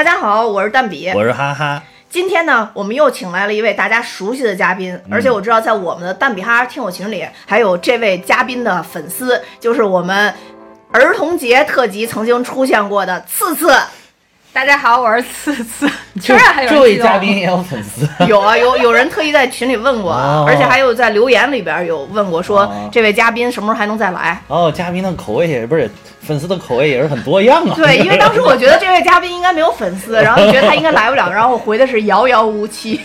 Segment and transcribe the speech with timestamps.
[0.00, 1.82] 大家好，我是蛋比，我是哈哈。
[2.08, 10.32] 今天呢，我们又请来了一位大家熟悉的嘉宾，而且我知道在我们的蛋比哈哈听友群里，还有这位嘉宾的粉丝，就是我们
[10.90, 13.76] 儿童节特辑曾经出现过的次次。
[14.52, 15.88] 大家好，我是次次。
[16.20, 18.08] 居然还有这位嘉宾也有粉丝？
[18.26, 20.12] 有啊，有有人特意在群里问过，
[20.46, 24.42] 而且还有在留言里边有问过，说这位嘉宾什么时候还能再来？
[24.48, 25.88] 哦，嘉宾的口味也不是
[26.20, 27.74] 粉丝的口味也是很多样啊。
[27.76, 33.00] 对，因为当时 我觉得这位嘉宾应该没有粉丝，然后觉得他应该来不了，然后我回的是遥遥无期。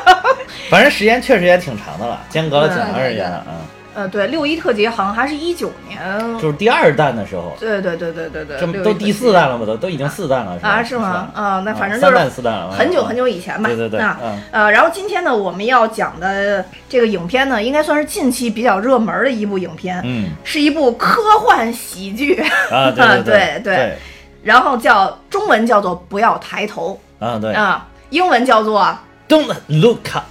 [0.68, 3.56] 反正时间确实也挺长的了，间隔了挺长时间了啊。
[3.94, 5.98] 呃，对，六一特辑好像还是一九年，
[6.40, 7.56] 就是第二弹的时候。
[7.60, 9.64] 对对对对对对，这都第四弹了吗？
[9.64, 10.68] 都都已经四弹了，是吧？
[10.68, 11.28] 啊，是吗？
[11.34, 13.68] 啊，那反正就是三弹四弹了，很久很久以前吧。
[13.68, 14.00] 对对对。
[14.00, 14.18] 啊，
[14.50, 23.94] 呃，然后今天呢，我们要讲的这个影片呢，应该算是近期比较热门的一部影片，嗯，是一部科幻喜剧啊， 对 对对。
[24.42, 28.96] 然后叫中文叫做《不要抬头》啊，对啊，英文叫做
[29.28, 30.24] Don't Look Up。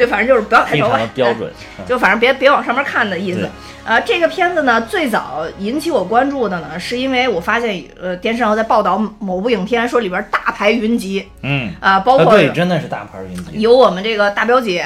[0.00, 1.52] 对，反正就是不要抬头吧，标准，
[1.86, 3.46] 就反正别别往上面看的意思。
[3.84, 14.84] 呃，这个片子呢，最早引起我关注的呢，是因为我发现，呃，电视上在报道某部影片，说里边大牌云集，嗯啊，包括对，真的是大牌云集，有我们这个大表姐，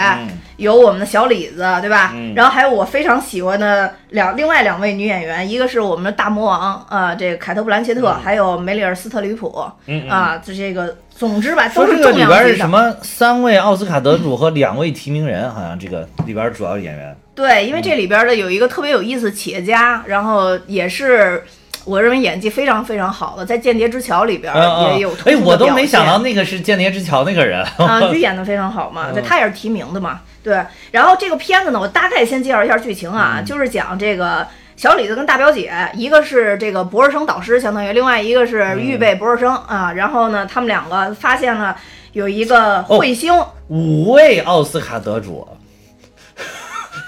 [0.57, 2.13] 有我们的小李子，对吧？
[2.35, 9.49] 然后还有我非常喜欢的两另外两位女演员，一个是我们的大魔王，啊，这个凯特布兰切特，还有梅丽尔斯特里普，
[10.09, 10.97] 啊，就这个。
[11.17, 12.95] 总之吧，都是这个里边是什么？
[13.03, 17.17] 三位奥斯卡得主和两位提名人，好像这个里边主要演员。
[17.35, 21.45] 对，因为这里边的有一个特别有意思企业家，然后也是
[21.85, 24.53] 我认为演技非常非常好的，在《间谍之桥》里边
[24.95, 25.15] 也有。
[25.25, 29.13] 哎，我都没想到那个是《间谍之桥》那个人啊， 就演的非常好嘛。
[29.13, 30.21] 对，他也是提名的嘛。
[30.43, 34.47] 对，然后这个片子呢，我大概先介绍一下剧情啊，就是讲这个。
[34.77, 39.93] 小李子跟大表姐，一个是这个博士生导师，相当于另外一个是预备博士生啊。
[39.93, 41.77] 然后呢，他们两个发现了
[42.13, 43.33] 有一个彗星，
[43.69, 45.47] 五位奥斯卡得主，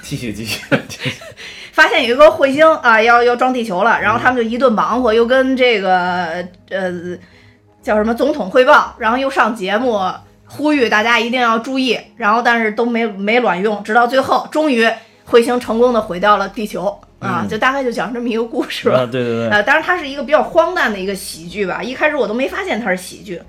[0.03, 0.63] 继 续继续，
[1.73, 4.01] 发现有一个彗星啊，要要撞地球了。
[4.01, 7.19] 然后他们就一顿忙活，又跟这个呃
[7.83, 10.01] 叫什么总统汇报，然后又上节目
[10.47, 11.99] 呼吁大家一定要注意。
[12.17, 14.89] 然后但是都没没卵用，直到最后，终于
[15.29, 17.01] 彗星成功的毁掉了地球。
[17.19, 19.07] 啊，就大概就讲这么一个故事吧。
[19.11, 19.49] 对对对。
[19.49, 21.83] 呃，当然它是一个比较荒诞的一个喜剧吧。
[21.83, 23.41] 一开始我都没发现它是喜剧，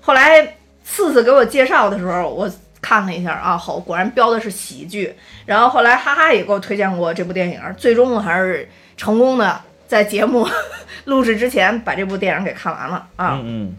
[0.00, 5.14] 后来次次给我介绍的时候，我看了一下啊，好，果然标的是喜剧。
[5.44, 10.46] 然后后来哈哈也给我推荐过这部电影，最终我还是成功的 在节目
[11.06, 13.40] 录制之前把这部电影给看完了啊。
[13.42, 13.76] 嗯嗯。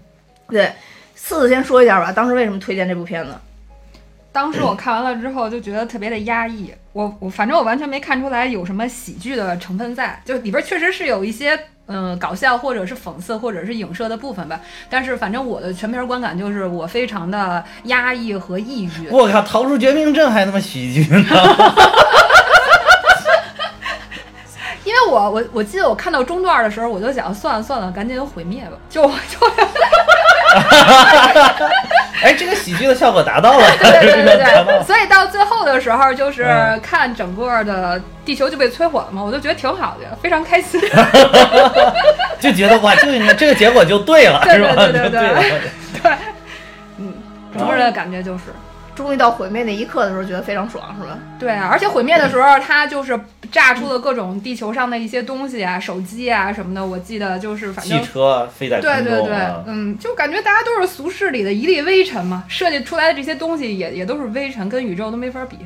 [0.49, 0.71] 对，
[1.15, 3.33] 次次先说一下吧，当时为什么推荐这部片子？
[4.31, 19.07] 当时我看完了之后就觉得特别的压抑，我我反正我完全没看出来有什么喜剧的成分在，就里边确实是有一些嗯搞笑或者是讽刺或者是影射的部分吧，但是反正我的全片观感就是我非常的压抑和抑郁。
[19.09, 21.25] 我靠，逃出绝命镇还那么喜剧呢？
[24.85, 29.13] 因为我我我记得我看到中段的时候，我就想算了算了，赶紧毁灭吧，就就。
[32.21, 36.45] 哎，这个喜剧的效果达到了，对对 对对对，所以到最后的时候，就是
[36.83, 40.79] 看整个的地球就被摧毁了嘛，我就觉得挺好的，非常开心，
[42.39, 44.73] 就觉得哇，就应该这个结果就对了，是吧？
[44.75, 45.51] 对对对对，
[46.01, 46.11] 对，
[46.97, 47.13] 嗯，
[47.57, 48.43] 整个的感觉就是。
[48.99, 51.17] 终于到毁灭那一刻的时候，觉得非常爽，是吧？
[51.39, 53.17] 对啊，而且毁灭的时候，它就是
[53.49, 56.85] 炸出了各种地球上的一些东西啊，手机啊什么的。
[56.85, 59.37] 我记得就是反正汽车飞在对对对，
[59.67, 65.57] 嗯，就感觉大家都是俗世里的一粒微尘嘛，设计出来的这些东西也也都是微尘，跟宇宙都没法比。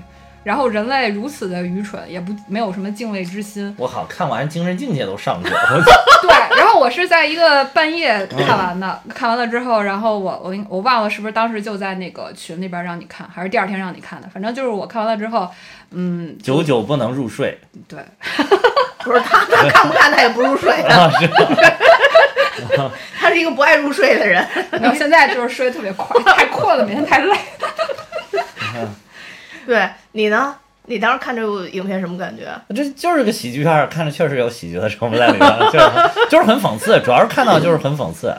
[0.44, 3.74] 然后人类如此的愚蠢，也不没有什么敬畏之心。
[3.78, 5.84] 我靠，看完精神境界都上去了。
[6.22, 14.28] 对，然后我是在一个半夜看完的，看完了之后，然后我我我忘了是不是当时就在那个群里边让你看，还是第二天让你看的。
[14.30, 15.50] 反正就是我看完了之后，
[15.92, 17.60] 嗯，久久不能入睡。
[17.88, 18.00] 对，
[19.04, 21.30] 不是他他看不看他也不入睡啊，是。
[23.20, 27.36] 他是一个不爱入睡的人，然后现在就是睡得特别快，太困了，每天太累。
[29.68, 30.56] 对你呢？
[30.86, 32.44] 你当时看这部影片什么感觉？
[32.76, 35.90] 这就是个喜剧片，看着确实有喜剧的成分在里面，就是
[36.30, 38.36] 就是很讽刺，主要是看到就是很讽刺，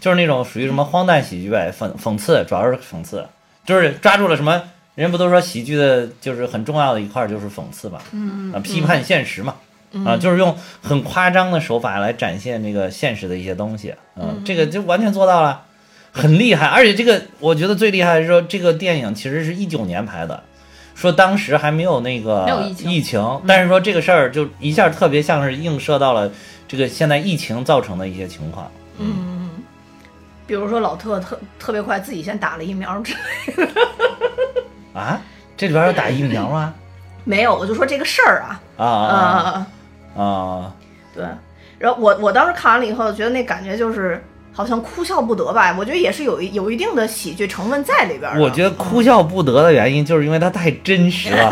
[0.00, 3.24] 就是那种属于什么荒诞喜剧呗，讽讽刺，主要是讽刺，
[3.64, 4.60] 就是抓住了什么？
[4.96, 9.54] 人不都说喜剧的就是很重要的一块就是讽刺嘛，嗯啊，批判现实嘛，
[10.04, 15.62] 啊，就是用很夸张的手法来展现那个现实的一些东西，嗯，这个就完全做到了，
[16.10, 16.66] 很厉害。
[16.66, 20.42] 而且这个我觉得最厉害的是说，这个电影其实是一九年拍的。
[20.96, 22.48] 说当时还没有那个
[22.78, 26.28] 疫情，但是说这个事儿就一下特别像是映射到了
[26.66, 28.68] 这个现在疫情造成的一些情况。
[28.98, 29.50] 嗯，
[30.46, 33.68] 比如说老特特特别快自己先打了疫苗之类的，
[34.98, 35.20] 啊，
[35.54, 36.74] 这里边有打疫苗吗？
[37.24, 39.66] 没有，我就说这个事儿啊，啊啊
[40.14, 40.72] 啊、啊啊！
[41.14, 41.26] 对。
[41.78, 44.24] 然后我我当时看完了以后，觉得那感觉就是
[44.56, 45.76] 好像哭笑不得吧。
[45.78, 48.40] 我觉得也是有一有一定的喜剧成分在里边。
[48.40, 51.50] 我觉得哭笑不得的原因，就是因为它太真实了。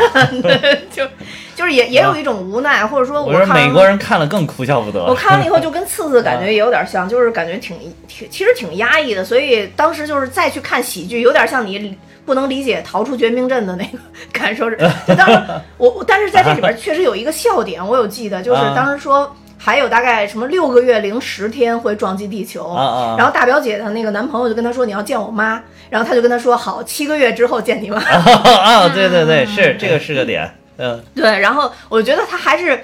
[0.91, 1.07] 就
[1.55, 5.05] 就是也也有一种无奈，或者说我说看完美国人看了更哭笑不得。
[5.05, 13.99] 我看完了以后就跟次次感觉 也有点像，就是感觉挺挺其实挺压抑的，所以当时就是再去看喜剧，有点像你不能理解逃出绝命镇的那个
[14.33, 14.75] 感受是。
[15.07, 15.39] 就当时
[15.77, 19.35] 我我但是在这里边确实有一个笑点，我有记得，就是当时说。
[19.65, 25.59] 还有大概什么六个月零十天会撞击地球，啊啊然后大表姐的那个男朋友就跟她说你要见我妈，
[25.89, 27.97] 然后她就跟她说好，七个月之后见你妈。
[28.05, 30.47] 啊，对对对，是这个是个点，
[30.77, 32.79] 嗯，对，然后我觉得他还是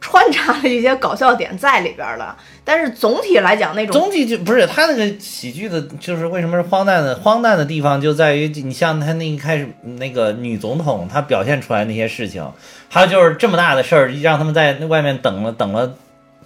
[0.00, 7.14] 穿插了一些搞笑点在里边了，但是总体来讲那种总体就不是他那个喜剧的，就是为什么是荒诞的？
[7.16, 12.46] 荒诞的地方就在于，你像他那一开始那个女总统，她表现出来那些事情，
[12.88, 15.94] 还有就是这么大的事儿，让他们在外面等了等了。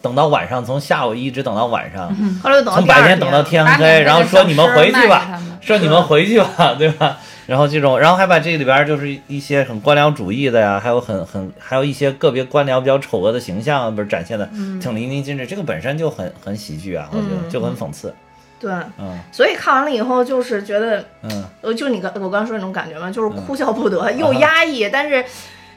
[0.02, 7.18] 等到晚上，从下午一直等到晚上，后来等到从白天等到天黑，然后说你们回去吧，说你们回去吧，对吧？
[7.46, 14.46] 然后这种，然后还把这里边就是一些很官僚主义的呀，还有很很还有一些个别官僚比较丑恶的形象，不是展现的
[14.80, 15.46] 挺淋漓尽致。
[15.46, 18.12] 这个本身就很很喜剧啊，我觉得嗯就很讽刺。
[18.58, 25.24] 对，嗯所以看完了以后就是觉得，嗯，呃，就你刚我刚刚说那种感觉嘛，就是哭笑不得，又压抑，但是。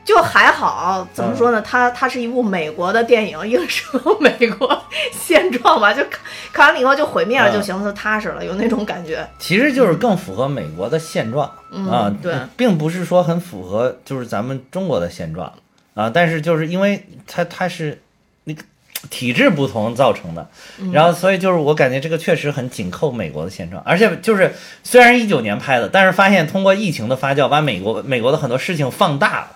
[0.05, 1.61] 就还好，怎么说呢？
[1.61, 5.93] 它它是一部美国的电影， 映射美国现状吧。
[5.93, 6.19] 就看
[6.51, 9.27] 看完了以后就毁灭了就行了，就踏实了，有那种感觉。
[9.37, 11.51] 其实就是更符合美国的现状、
[11.89, 15.53] 啊，对并不是说很符合就是咱们中国的现状
[15.93, 18.01] 啊，但是就是因为它它是
[18.45, 18.63] 那个
[19.09, 20.47] 体制不同造成的，
[20.91, 24.53] 然后所以就是我感觉这个确实很紧扣美国的现状，而且就是
[24.83, 29.47] 虽然是一九年拍的，但是发现通过疫情的发酵，把美国美国的很多事情放大了。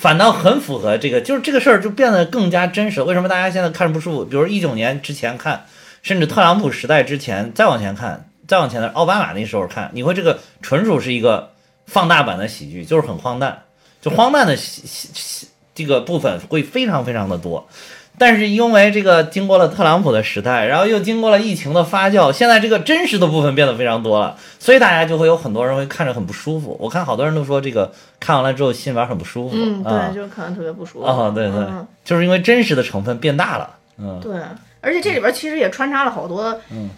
[0.00, 3.02] 反倒很符合这个，就是这个事儿就变得更加真实。
[3.02, 4.24] 为什么大家现在看着不舒服？
[4.24, 5.66] 比如一九年之前看，
[6.02, 11.52] 甚至特朗普时代之前，再往前看，再往前的奥巴马那时候看，你会这个纯属是一个
[11.84, 13.64] 放大版的喜剧，就是很荒诞，
[14.00, 17.68] 就荒诞的喜喜喜这个部分会非常非常的多。
[18.18, 26.76] 但是因为这个经过了特朗普的时代，然后又经过了疫情的发酵，现在这个真实的部分变得非常多了，所以大家就会有很多人会看着很不舒服。
[26.78, 29.56] 我看好多人都说这个看完了之后心里边很不舒服。
[29.56, 31.06] 嗯，啊对，就是可能特别不舒服。
[31.06, 33.70] 哦，对对，嗯就是因为真实的成分变大了。
[33.98, 34.38] 嗯，对，
[34.80, 36.90] 而且这里边其实也穿插了好多嗯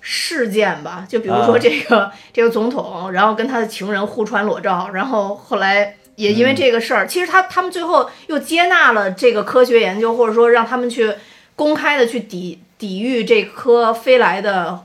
[0.00, 11.14] 事件吧，就比如啊说这个、这个总统，然后跟他的情人互传裸照，然后后来也因为这个事儿，其实他他们最后又接纳了这个科学研究，或者说让他们去
[11.56, 14.80] 公开的去抵抵御这颗飞来的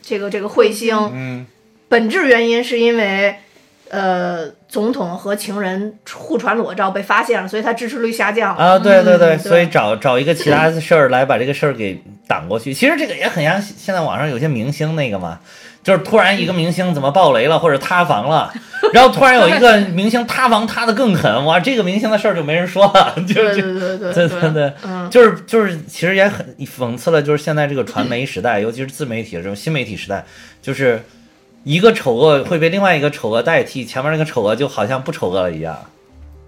[0.00, 1.46] 这个这个彗星，嗯
[1.88, 3.36] 本质原因是因为。
[3.92, 8.62] 呃，总统和情人互传裸照被发现了，所以他支持率下降了。
[8.62, 12.72] 啊，对对对，嗯所以找找一个其他的事儿来把这个事儿给挡过去。
[12.72, 15.40] 其实这个也很像现在网上有些明星那个嘛，
[15.82, 18.52] 就是突然一个明星怎么爆雷了或者塌房了，
[18.92, 24.12] 然后突然有一个明星塌房塌的更狠，哇，这个明星的事儿就没人说了， 就是就对对对
[24.50, 24.72] 对对
[25.10, 30.24] 就是就是，其实也很讽刺了，就是现在这个传媒时代， 尤其是自媒体这种新媒体时代，
[30.60, 31.02] 就是
[31.64, 35.76] 一个丑恶会被另外一个丑恶代替，前面那个丑恶就好像不丑恶了一样，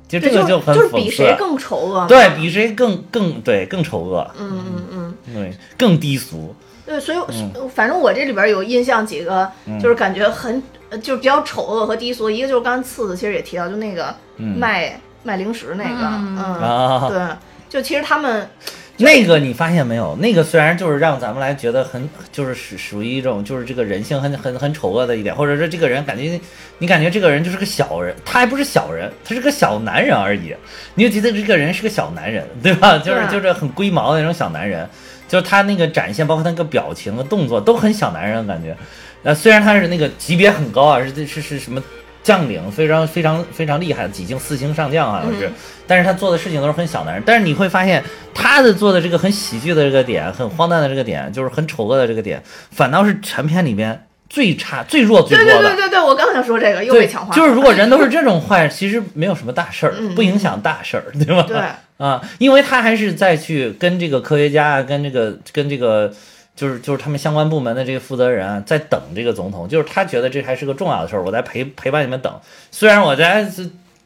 [0.08, 1.10] 就这个就很就是比。
[1.10, 2.06] 谁更丑恶。
[2.06, 12.28] 对比谁更更对更丑恶，嗯嗯嗯，对更低俗，对，所以嗯反正我这里边有印象几个，就是感觉很呃就是比较丑恶和低俗。
[12.28, 17.20] 一个就是刚才次子其实也提到，就那个嗯卖卖零食那个，嗯嗯，啊，对，
[17.68, 18.48] 就其实他们
[18.98, 20.14] 那个你发现没有？
[20.16, 26.38] 那个虽然就是让咱们来觉得很，就是属属于一种就是这个人性很很很丑恶的一点，或者说这个人感觉
[26.78, 30.54] 你感觉这个人就是个小人，他还不是小人，他是个小男人而已，
[30.94, 32.98] 你就觉得这个人是个小男人，对吧？
[32.98, 34.88] 就是就是很龟毛的那种小男人，
[35.32, 38.76] 就是他那个展现，包括他那个表情和动作都很小男人的感觉。
[39.22, 41.82] 呃虽然他是那个级别很高啊，是是是什么
[42.22, 45.50] 将领，非常非常非常厉害，几星四星上将好像是，
[45.86, 47.22] 但是他做的事情都是很小男人。
[47.24, 55.68] 但是你会发现他的做的这个很喜剧的这个点，很荒诞的这个点，就是很丑恶的这个点，反倒是全片里边最差、最弱、最对多的。
[55.68, 61.44] 对对对对，我刚想说这个又被强化，就是如果人都是这种坏，其实没有什么大事儿，嗯不影响大事儿，对吧？
[61.46, 61.58] 对
[61.98, 66.10] 啊，因为他还是在去跟这个科学家啊，跟这个跟这个。
[66.54, 72.30] 就是就是他们相关部门的这个负责人啊，在等这个总统，就是他觉得这还是个重要的事儿，我在陪陪伴你们等。
[72.70, 73.42] 虽然我在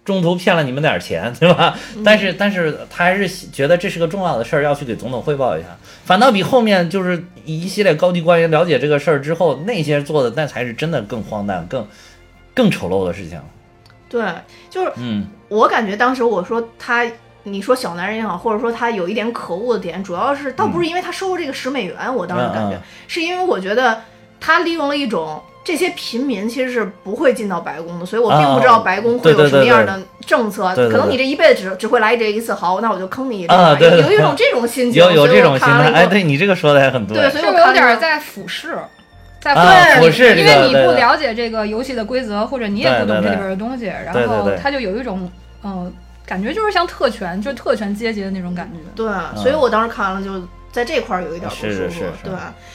[0.07, 1.77] 中途骗了你们点儿钱， 对吧？
[2.05, 5.69] 但是但是他还是觉得这是个重要的事儿，要去给总统汇报一下。
[6.05, 11.87] 反倒比后面就是一系列高级官员了解这个事儿之后，那些做的那才是真的更荒诞、更
[12.55, 13.39] 更丑陋的事情。
[14.09, 14.25] 对，
[14.71, 17.05] 就是嗯我感觉当时我说他，
[17.43, 24.01] 你说小男人也好，或者说他有一点可恶的点，主要是倒不是因为他收了这个十美元，我当时感觉嗯嗯是因为我觉得
[24.39, 25.43] 他利用了一种。
[25.67, 30.65] 这些平民其实是不会进到白宫的，所以我并不知道白宫会有什么样的政策。
[30.65, 37.17] 啊对对对可能你这一辈子只只会来这一次，好，那我就坑你一啊对对有有一种这种心情，有有所以这种心态，我看了以后哎，对你这个说的还很对。
[37.17, 38.79] 对，所以我有点在俯视？
[39.41, 45.29] 在啊俯俯视因为你不了解这个游戏的规则，或者你也不懂这里边的东西，然后他就有一种
[45.65, 45.93] 嗯，
[46.25, 48.79] 感觉就是像特权，就是特权阶级的那种感觉。
[48.95, 49.09] 对，
[49.41, 50.41] 所以我当时看了就
[50.73, 52.33] 在这块儿有一点不舒服，嗯是是是是对。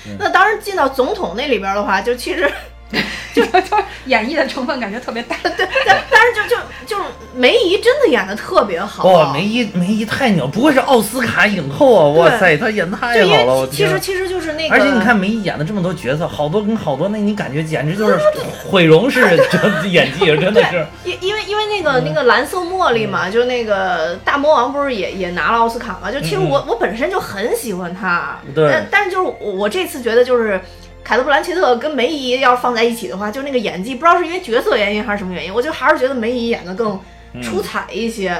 [0.08, 2.50] 嗯那当然进到总统那里边的话，就其实
[3.34, 5.36] 就就演绎的成分感觉特别大。
[5.44, 12.08] 对但但是就就就是梅姨真的演的特别好，哇，梅姨梅姨太牛，不愧是奥斯卡影后啊！
[12.20, 18.20] 哇塞，她演太好了，我其实其实就是那个，而且你看梅姨演的这么多角色，好多跟好多，那你感觉简直就是
[18.68, 20.86] 毁容式这 演技，真的是。
[21.06, 26.12] 因因为因为那个那个蓝色茉莉嘛，就那个大魔王不是也也拿了奥斯卡嘛？
[26.12, 30.60] 就其实我我本身就很喜欢她，对但但是就是我我这次觉得就是。
[31.04, 37.00] 凯特·布兰切特跟梅姨要是放在一起的话，就那个演技，不知道是因为角色原因还是什么原因，我就还是觉得梅姨演的更
[37.42, 38.38] 出彩一些。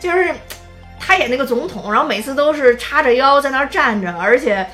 [0.00, 0.34] 就是
[0.98, 4.66] 她演那个总统，然后每次都是叉着腰在那儿站着，而且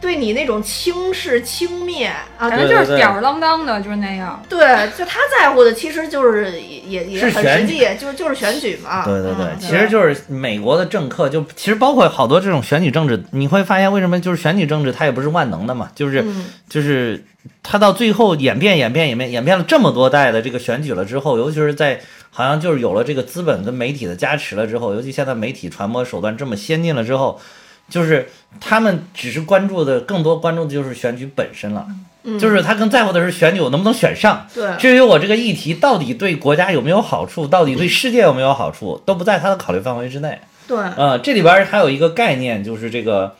[0.00, 4.42] 对你那种轻视轻蔑啊，感觉就是吊儿郎当的，就是那样。
[4.48, 4.58] 对，
[4.96, 9.04] 就他在乎的其实就是也也很实际，就就是选举嘛。
[9.04, 17.24] 对对对，嗯其实就是美国的政客，就其实包括好多这种选举政治，你会发现为什么就是选举政治它也不是万能的嘛，就是、嗯就是
[17.62, 22.00] 它到最后演变演变演变演变了这么多代的这个选举了之后，尤其是在
[22.30, 27.40] 好像就是有了这个资本跟媒体的加持了之后，尤其现在媒体传播手段这么先进了之后，
[27.88, 28.28] 就是
[28.60, 31.86] 他们只是关注的更多关注的就是选举本身了，
[32.24, 34.46] 嗯就是他更在乎的是选举我能不能选上。
[34.54, 40.38] 对至于我这个议题到底对国家有没有好处，到底对世界有没有好处，都不在他的考虑范围之内。
[40.66, 43.34] 对呃，这里边还有一个概念，就是这个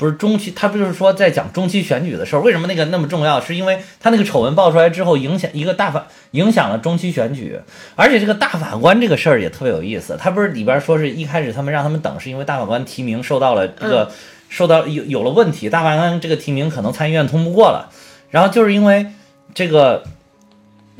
[0.00, 3.38] 不是中期，他不就是说在讲中期选举的时候，为什么那个那么重要？
[3.38, 7.60] 是因为他那个丑闻爆出来之后，影响一个大法影响了中期选举，
[7.96, 10.16] 而且这个大法官这个事儿也特别有意思。
[10.18, 14.10] 他不是里边说是一开始他们让他们等，是因为大法官提名受到了这个、
[14.48, 17.92] 受到有有了问题，大法官这个提名可能参议院通不过了，
[18.30, 19.06] 然后就是因为
[19.52, 20.02] 这个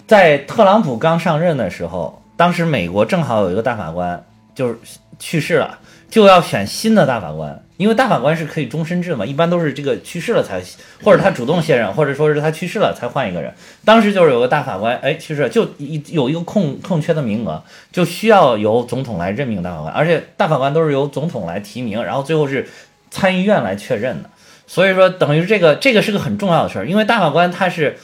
[0.06, 4.22] 在特朗普刚上任的时候，当时美国正好有一个大法官
[4.54, 4.76] 就是
[5.18, 5.78] 去世了，
[6.10, 10.60] 就要选新的大法官，因为大法官是可以终身制嘛，一般都是这个去世了才，
[11.04, 13.54] 或者他主动卸任，或者说是他去世了才换一个人。
[13.84, 17.62] 当时就是有个大法官，哎，去世就一有一个空空缺的名额，
[17.92, 22.68] 就需要由总统来任命大法官，而且大法官都是由总统来提名，然后最后是
[23.10, 24.28] 参议院来确认的。
[24.66, 27.96] 所以说，等于这个这个是个很重要的事儿，因为大法官他是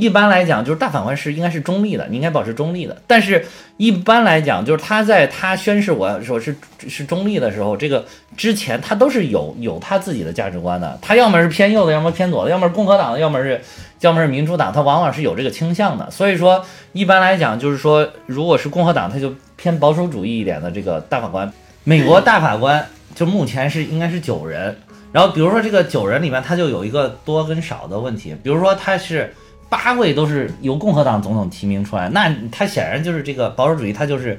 [0.00, 2.96] 一般来讲，就是大法官是应该是中立的，你应该保持中立的。
[3.06, 3.44] 但是
[3.76, 6.54] 一般来讲，就是他在他宣誓我说是
[6.88, 8.04] 是中立的时候，这个
[8.36, 10.98] 之前他都是有有他自己的价值观的。
[11.00, 13.60] 他要么是偏右的，要么偏左的，要么是共和党的，要么是
[14.00, 16.10] 要么是民主党，他往往是有这个倾向的。
[16.10, 21.52] 所以说，一般来讲，就是说，如果是共和党，他就偏保守主义一点的这个大法官。
[21.84, 24.76] 美国大法官就目前是应该是九人。
[25.10, 28.36] 然后比如说这个九人里面，他就有一个多跟少的问题。
[28.42, 29.34] 比如说他是
[29.68, 34.38] 八位都是由共和党总统提名出来，那他显然就是这个保守主义，他就是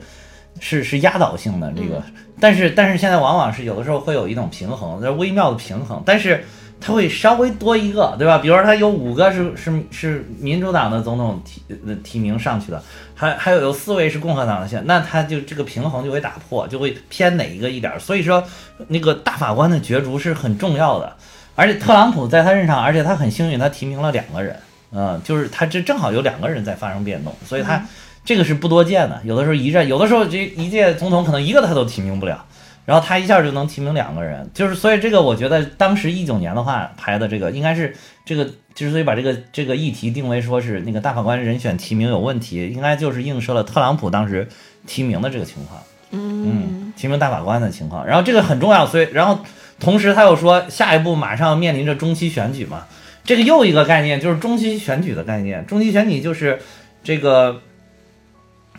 [0.59, 2.01] 是是压倒性的这个。
[2.39, 6.43] 但是但是现在往往是有的时候会有一种平衡，就是微妙的平衡，但是
[6.81, 8.37] 他会稍微多一个，对吧？
[8.37, 12.81] 比如说他有五个是是是民主党的总统提呃提名上去的，
[13.13, 17.99] 还还有有四位是共和党的选，那他就这个平衡就会打破，就会偏哪一个一点儿。
[17.99, 18.41] 所以说
[18.87, 21.13] 那个大法官的角逐是很重要的，
[21.55, 24.55] 而且特朗普在他任上，而且他很幸运，他提名了两个人，
[24.91, 27.85] 嗯、就是他这正好有两个人在发生变动，所以他
[28.23, 29.19] 这个是不多见的。
[29.23, 32.45] 有的时候一任，有的时候这一届总统可能一个他都提名不了。
[32.85, 44.47] 然后他一下就能提名两个人，就是所以这个我觉得当时一九年的话排的这个应该是这个之所以把这个这个议题定为说是那个大法官人选提名有问题，应该就是映射了特朗普当时
[44.87, 45.79] 提名的这个情况，
[46.09, 48.07] 嗯，提名大法官的情况。
[48.07, 49.37] 然后这个很重要，所以然后
[49.79, 52.87] 同时他又说下一步马上面临着中期选举嘛，
[53.29, 56.57] 这个又一个概念就是中期选举的概念，中期选举就是
[57.03, 57.61] 这个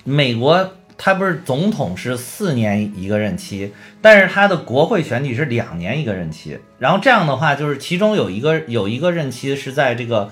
[0.03, 0.73] 美国。
[1.03, 6.59] 它不是总统是四年一个任期，但是它的国会选举是两年一个任期。
[6.81, 10.29] 然后这样的话，就是其中有一个有一个任期是在这个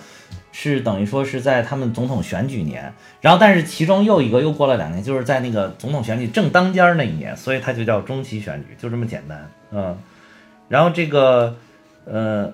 [0.50, 9.48] 是等于说是在他们总统选举年，然后但是其中又一个又过了两年，就是在那个总统选举正当间儿那一年，所以它就叫中期选举，就这么简单。
[9.70, 9.96] 嗯，
[10.68, 11.56] 然后这个
[12.04, 12.52] 呃，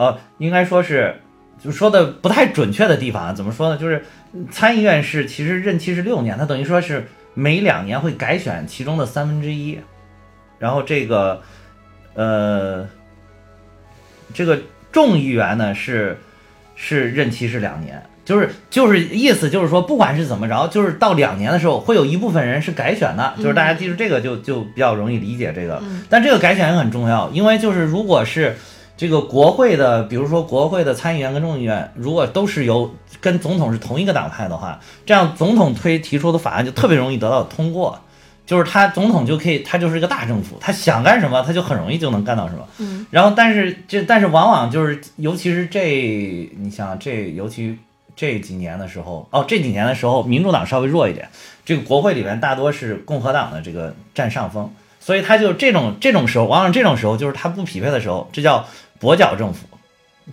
[0.00, 1.14] 呃，应该说是，
[1.62, 3.76] 就说的不太准确的地方啊，怎么说呢？
[3.76, 4.02] 就是
[4.50, 9.78] 参议院是其实任期是六年，它等于说是每两年会改选其中的三分之一，
[10.58, 11.42] 然后这个
[12.14, 12.88] 呃，
[14.32, 14.58] 这个
[14.90, 16.16] 众议员呢是
[16.74, 18.02] 是任期是两年。
[18.22, 23.34] 就是就是意思就是说，不管是怎么着，就是到两年的时候，会有一部分人是改选的。
[23.38, 25.82] 就是大家记住这个，就就比较容易理解这个。
[26.08, 28.56] 但这个改选也很重要，因为就是如果是
[29.00, 37.98] 这个国会的，比如说国会的参议员跟众议院，如果都是由跟总统是同一个党派的话，这样总统推提出的法案就特别容易得到通过。
[38.44, 42.68] 就是他总统就可以，他就是一个大政府，他想干什么，他就很容易就能干到什么。
[42.76, 43.06] 嗯。
[43.10, 47.78] 然后，但是这但是往往就是，尤其是这，你想这尤其。
[48.16, 51.26] 这几年的时候，哦，这几年的时候，民主党稍微弱一点，
[51.64, 58.66] 这个国会里面大多是共和党的这个占上风，所以他就这种这种时候，往往这种时候就是他不匹配的时候，这叫
[59.00, 59.66] 跛脚政府，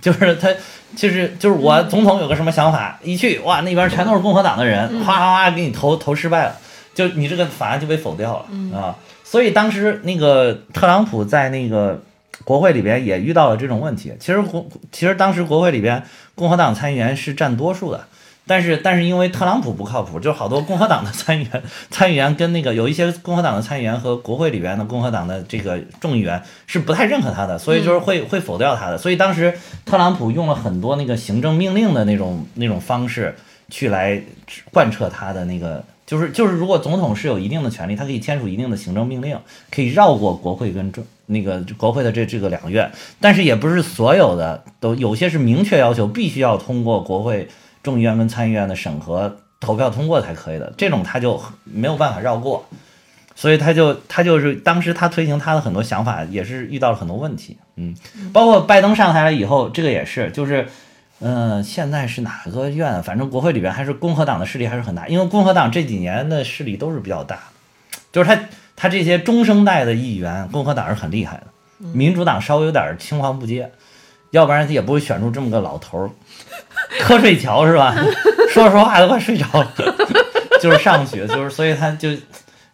[0.01, 0.49] 就是他
[0.95, 6.55] 就是就是我总统有个什么想法，一去哇那边全都是共和党的人，哗哗哗给你投投失败了，
[6.93, 12.01] 就你这个法案就被否掉了啊，所以当时那个特朗普在那个。
[12.43, 14.13] 国会里边也遇到了这种问题。
[14.19, 16.01] 其实国其实当时国会里边
[16.35, 18.05] 共和党参议员是占多数的，
[18.47, 28.97] 但是但是因为特朗普不靠谱，就好多共和党的参议员参议员跟那个有一些共和党的参议员和国会里边的共和党的这个众议员是不太认可他的，所以就是会会否掉他的。
[28.97, 29.53] 所以当时
[29.85, 33.35] 特朗普用了很多那个行政命令的那种那种方式
[33.69, 34.19] 去来
[34.71, 35.83] 贯彻他的那个。
[36.07, 39.37] 就是就是，如果总统是有一定的权利，他可以签署一定的行政命令，
[39.69, 42.89] 可以绕过国会跟众那个国会的这这个两院，
[43.19, 47.49] 但是也不是所有的都有些是明确要求必须要通过国会
[47.83, 52.65] 众议院跟参议院的审核投票通过才可以的，这种他就没有办法绕过，
[53.35, 57.95] 所以他就他就是当时他推行他的很多想法也是遇到了很多问题，嗯，
[58.33, 60.67] 包括拜登上台了以后，这个也是就是。
[61.19, 63.01] 嗯，现在是哪个院？
[63.01, 67.39] 反正国会里边还是共和党的势力还是很大，因为共和党这几年的势力都是比较大，
[68.11, 68.39] 就是他
[68.75, 73.71] 他这些中生代的议员，共和党是很厉害的，民主党稍微有点青黄不接，
[74.29, 76.11] 要不然他也不会选出这么个老头儿，
[77.01, 77.95] 瞌睡桥是吧？
[78.49, 79.71] 说着说话都快睡着了，
[80.61, 82.09] 就是上学，就是所以他就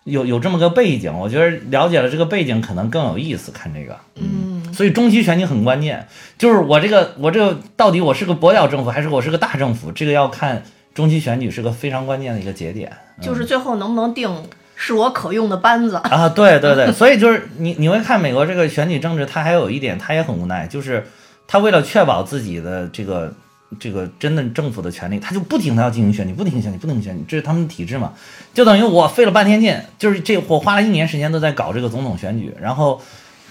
[0.03, 4.51] 有有这么个背景，我觉得了解了这个背景可能更有意思，看这个，嗯。
[4.73, 10.63] 所以中期选举很关键，就是我这个我这个到底我是个跛脚政府还是我是个大政府，这个要看
[10.95, 14.35] 中期选举是个非常关键的一个节点，就是最后能不能定
[14.75, 16.27] 是我可用的班子啊？
[16.29, 21.05] 对对对，所以就是你你会看美国这个选举政治，它还有一点它也很无奈，就是
[21.47, 23.31] 它为了确保自己的这个
[23.79, 28.13] 这个真的政府的权利，他就不停的要进行选举，不停选举，不停选举，这是他们的体制嘛？
[28.53, 33.01] 就等于我费了半天劲，就是这我花了一年时间都在搞这个总统选举，然后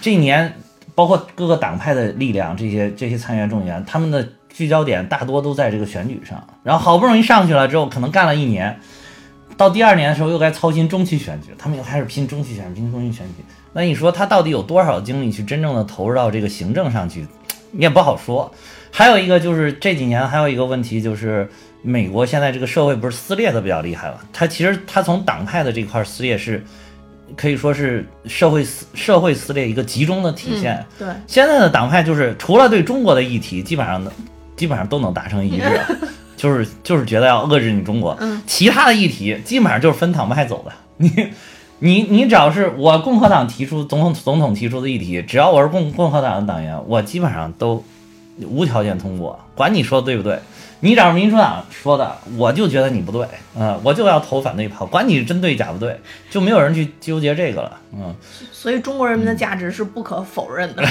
[0.01, 0.53] 这一年。
[0.95, 6.45] 包括各个党派的力量，这些这些参议员、众议员，他们的聚焦点大多都在这个选举上。
[6.61, 8.79] 然后好不容易上去了之后，可能干了一年，
[9.57, 13.43] 到第二年的时候又该操心中期选举，他们又开始拼中期选举、拼中期选举。
[13.71, 17.25] 那你说他到底有多少精力去真正的投入到这个行政上去，
[17.71, 18.53] 你也不好说。
[18.95, 21.49] 还有一个就是这几年还有一个问题就是，
[21.81, 24.19] 美国现在这个社会不是撕裂的比较厉害了？
[24.31, 26.63] 他其实他从党派的这块撕裂是。
[27.35, 30.85] 可以说是社会撕社会撕裂一个集中的体现。
[30.99, 34.05] 对，现在的党派就是除了对中国的议题，基本上
[34.55, 35.81] 基本上都能达成一致，
[36.37, 38.15] 就是就是觉得要遏制你中国。
[38.19, 40.71] 嗯，其他的议题基本上就是分党派走的。
[40.97, 41.31] 你
[41.79, 47.83] 你你只要是我共和党提出总统总统提出的议题，只要我是共共和党的党员，我基本上都
[48.41, 50.39] 无条件通过，管你说的对不对。
[50.79, 53.25] 你找民主党说的，我就觉得你不对，
[53.57, 55.97] 嗯，我就要投反对票，管你真对假不对，
[56.29, 58.13] 就没有人去纠结这个了，嗯。
[58.51, 60.83] 所以中国人民的价值是不可否认的。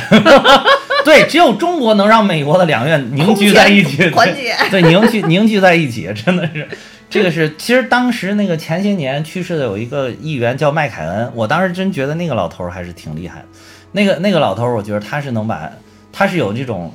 [1.04, 6.66] 对，只有中国能让美国的两院凝聚在一起，团结，对，凝聚凝聚在一起，真的是，
[7.10, 13.46] 这个是，其实当时那个前些年去世的有一个议员叫麦凯恩，我当时真觉得那个老头还是挺厉害的，
[13.92, 15.70] 那个那个老头，我觉得他是能把，
[16.10, 16.90] 他是有这种。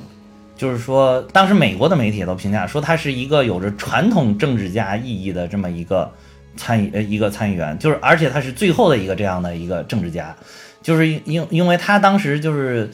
[0.58, 6.12] 就是说，当时美国的媒体也都评价说他是一个有着传统政治家意义的这么一个
[6.56, 10.36] 参议呃一个参议员，就是而且他是最后的一个这样的一个政治家，
[10.82, 12.90] 就是因因为他当时就是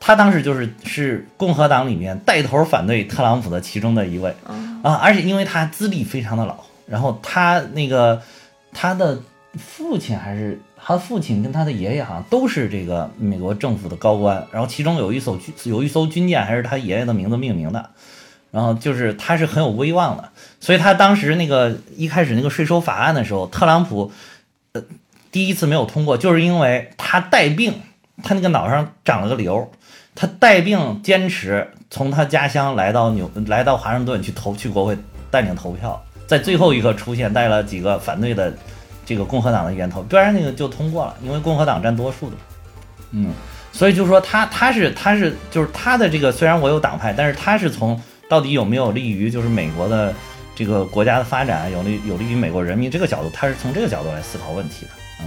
[0.00, 4.34] 他当时就是是共和党里面带头反对特朗普的其中的一位
[4.82, 8.20] 啊，而且因为他资历非常的老，然后他那个
[8.72, 9.20] 他的
[9.56, 10.58] 父亲还是。
[10.84, 17.90] 他父亲跟他的爷爷好像都是这个美国政府的高官，然后其中有一艘军有一艘军舰还是他爷爷的名字命名的，
[18.50, 24.10] 然后就是他是很有威望的，所以他当时那个一开始那个税收法案的时候，特朗普
[24.72, 24.82] 呃
[25.30, 27.74] 第一次没有通过，就是因为他带病，
[28.24, 29.70] 他那个脑上长了个瘤，
[30.14, 34.98] 他带病坚持从他家乡来到纽来到华盛顿去投去国会
[35.30, 38.52] 带领投票，在最后一刻出现，带了几个反对的
[39.04, 42.36] 这个共和党的议员投，不然那个就通过了，因为共和党占多数的。
[43.12, 43.30] 嗯，
[43.72, 50.14] 所以就说他他是他是就是他的这个虽然我有党派，但是他是从到底有没有利于就是美国的
[50.54, 54.92] 这个国家的发展，有利有利于美国人民这个角度，他是从这个角度来思考问题的。
[55.20, 55.26] 嗯。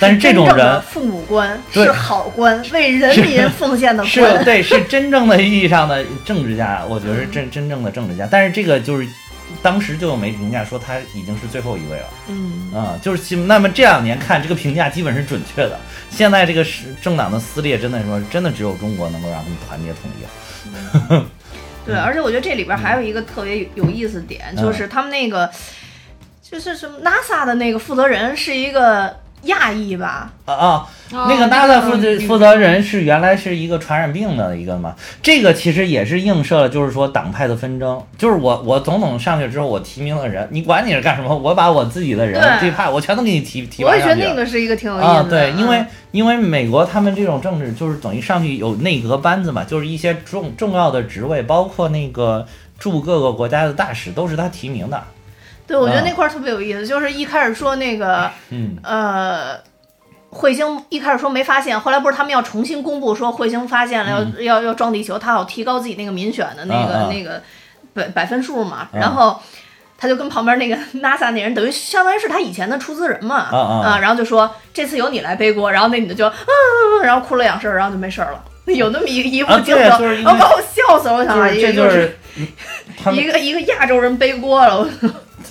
[0.00, 6.84] 但是这种人，父母官是好官，为人民奉献的官，是对，是真正的意义上的政治家。
[6.88, 8.24] 我觉得是真真正的政治家。
[8.30, 9.08] 但是这个就是
[9.62, 12.08] 当时就有媒体评价说他已经是最后一位了。
[12.28, 15.78] 嗯啊，就是那么这两年看这个评价基本是准确的。
[16.10, 21.24] 现在这个是政党的撕裂，真的说真的只有中国能够让他们团结统一。
[21.84, 25.50] 对，而且我觉得这里边还有一个特别有意思点，就是他们那个
[26.42, 29.16] 就是什么 NASA 的那个负责人是一个。
[29.42, 30.30] 亚裔吧？
[30.44, 34.94] 啊啊，那个 NASA 负责负责人是原来是一个传染病的一个嘛？
[35.22, 38.02] 这个其实也是映射了，就是说党派的纷争。
[38.16, 41.36] 就是我我总统上去之后，我提名的人，你管你是干什么？
[41.36, 43.84] 我把我自己的人最怕，我全都给你提提。
[43.84, 45.12] 我也觉得那个是一个挺有意思的。
[45.12, 52.46] 啊，对，因为因为美国他们这种政治就是等于上去有内阁班子嘛，就是一些重重要的职位，包括那个
[52.78, 55.02] 驻各个国家的大使都是他提名的。
[55.68, 58.28] 对，我觉得那块儿特别有意思，就是一开始说那个，
[58.82, 59.56] 呃，
[60.30, 67.42] 彗星一开始说没发现，后来不是他们要重新公布说彗星发现了，要要要撞地球，他好提高自己那个民选的那个那个
[67.94, 69.38] 百百分数嘛，然后
[69.98, 73.36] 他就跟旁边那个 NASA 那人等于相当于是他以前的出资人嘛，
[73.82, 76.34] 啊，然后就说这次由你来背锅，然后那女的就啊，
[77.02, 82.18] 然后哭了两声，然后就没事了， 有那么一个一幕镜头，然后把我笑死了，我想这就是
[83.12, 84.86] 一个一个亚洲人背锅了。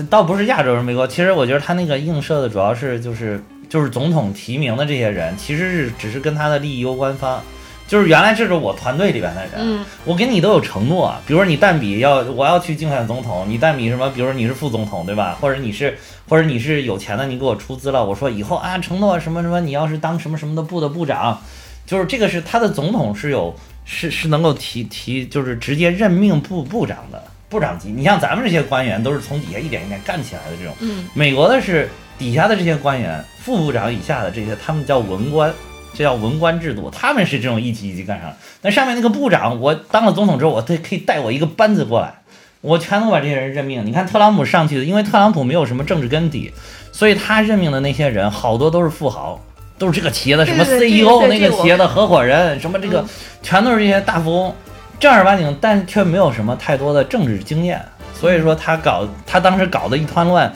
[0.03, 7.41] 倒不是亚洲人美国，其实我觉得他那个映射的主要是就是就是总统提名的这些人，其实是只是跟他的利益攸关方，
[7.87, 14.09] 就是原来这是我团队里边的人，我给你都有承诺，比如说你但比要我要去竞选总统，你但比什么？
[14.09, 15.37] 比如说你是副总统对吧？
[15.39, 15.97] 或者你是
[16.29, 21.41] 或者你是有钱的，你给我出资了，我说以后啊承诺什么什么，你要是当什么什么的部的部长，
[21.85, 23.55] 就是这个是他的总统是有
[23.85, 27.23] 是是能够提提就是直接任命部部长的。
[27.49, 30.73] 部长级，你像咱们这些官员都是从底下一点一点干起来的这种。
[30.81, 35.53] 嗯，美国的是底下的这些官员，副部长以下的这些，他们叫文官，
[35.93, 38.33] 这叫文官制度，他们是这种一级一级干上。
[38.61, 42.15] 那上面那个部长，我当了总统之后，我他可以带我一个班子过来，
[42.59, 43.85] 我全能把这些人任命。
[43.85, 46.51] 你看特朗普上去的，因为特朗普没有什么政治根底，
[46.91, 49.39] 所以他任命的那些人好多都是富豪，
[49.77, 53.05] 都是这个企业的什么 CEO，那个企业的合伙人，什么这个
[53.41, 54.53] 全都是这些大富翁。
[54.99, 57.83] 正儿八经，但却没有什么太多的政治经验，
[58.13, 60.51] 所以说他搞他当时搞的一团乱，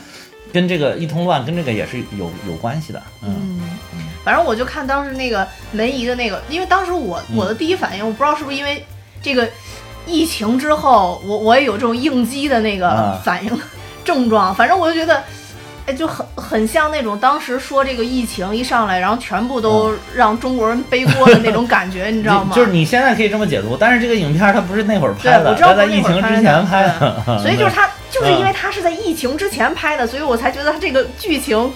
[0.52, 3.02] 跟这个一通乱跟这个也是有有关系的。
[3.22, 3.62] 嗯，
[4.24, 8.86] 反正我就看当时那个文怡的那个，因为当时我我的第一反应，我不知道是不是因为
[9.22, 9.48] 这个
[10.06, 13.62] 疫情之后，我我也有这种应激的那个反应
[14.04, 15.24] 症状，反正我就觉得。
[15.92, 22.56] 哎，就很很像那种当时说这个疫情一上来，然后全部都让中国人背锅的那种感觉， 你知道吗？
[22.56, 31.72] 就是你现在可以这么解读，但是这个影片它不是那会儿拍的，它在疫情之前拍的，所以就是它就是因为它是在疫情之前拍的，所以我才觉得它这个剧情。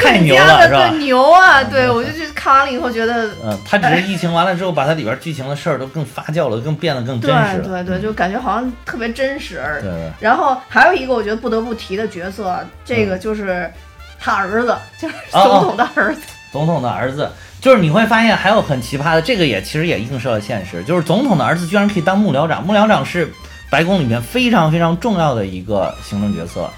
[0.00, 0.88] 太牛了，是吧？
[0.98, 1.62] 牛啊！
[1.64, 7.58] 对我就去看完了以后觉得，嗯，他只是疫情完了之后，把它里边剧情的事儿都更发酵了，更变得更真实。
[7.58, 9.62] 对对对，就感觉好像特别真实。
[9.82, 10.10] 对。
[10.18, 13.70] 然后还有一个我觉得不得不提的角色，这个就是
[14.18, 16.20] 他儿子，就是总统的儿子。
[16.52, 23.32] 总统的儿子，就是你会发现还有很奇葩的，这个也其实也映射了现实，就是总统的儿子居然可以当幕僚长，幕僚长是
[23.70, 26.68] 白宫里面非常非常重要的一个行政角色。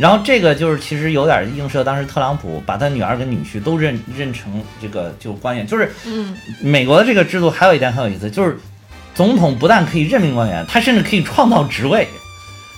[0.00, 8.58] 然后这个就是其实有点映射，当时特朗普把他女儿跟女婿都认认成这个就官员，就是嗯，美国的这个制度还有一点很有意思，就是
[9.14, 12.08] 总统不但可以任命官员，他甚至可以创造职位。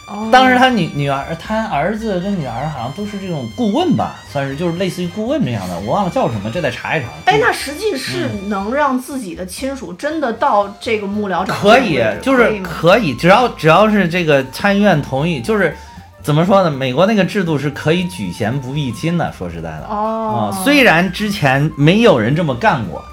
[0.09, 7.07] 哦，当时他女女儿，他儿子跟女儿好像都是这种顾问吧，算是就是类似于顾问这样的，我忘了叫什么，这得查一查。
[7.27, 11.57] 哎，那实际是能让自己的亲属真的到这个幕僚长？
[11.57, 15.77] 可以，就是可以，只要只要是这个参议院同意，就是。
[16.23, 16.71] 怎么说呢？
[16.71, 19.33] 美国那个制度是可以举贤不避亲的。
[19.33, 23.05] 说实在的，哦，啊，虽然之前没有人这么干过，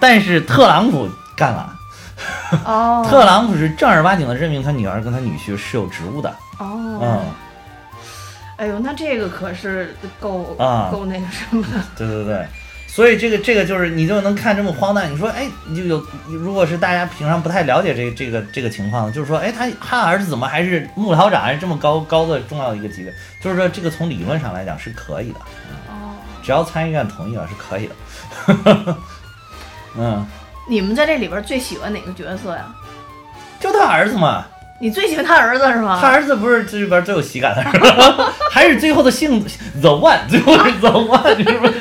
[0.00, 1.72] 但是特朗普干了。
[2.64, 6.28] 哦， 特朗普是正儿八经的任命他女儿跟他女婿是有职务的。
[6.58, 7.20] 哦，嗯，
[8.56, 11.80] 哎呦，那这个可是够啊，够那个什么的。
[11.96, 12.46] 对对对。
[12.96, 23.12] 所以这个这个就是你就能看这么荒诞，你说哎，你就有如果是大家平常不太了解这这个这个情况，就是说哎，他他儿子怎么还是幕僚长，还是这么高高的重要的一个级别？
[23.42, 25.38] 就是说这个从理论上来讲是可以的，
[25.90, 28.96] 哦，只要参议院同意了是可以的，
[29.98, 30.26] 嗯，
[30.66, 32.64] 你们在这里边最喜欢哪个角色呀？
[33.60, 34.46] 就他儿子嘛，
[34.80, 35.98] 你最喜欢他儿子是吗？
[36.00, 38.32] 他儿子不是这里边最有喜感的是吧？
[38.50, 39.38] 还是最后的幸
[39.82, 41.80] the one，最后的 the one，是不是？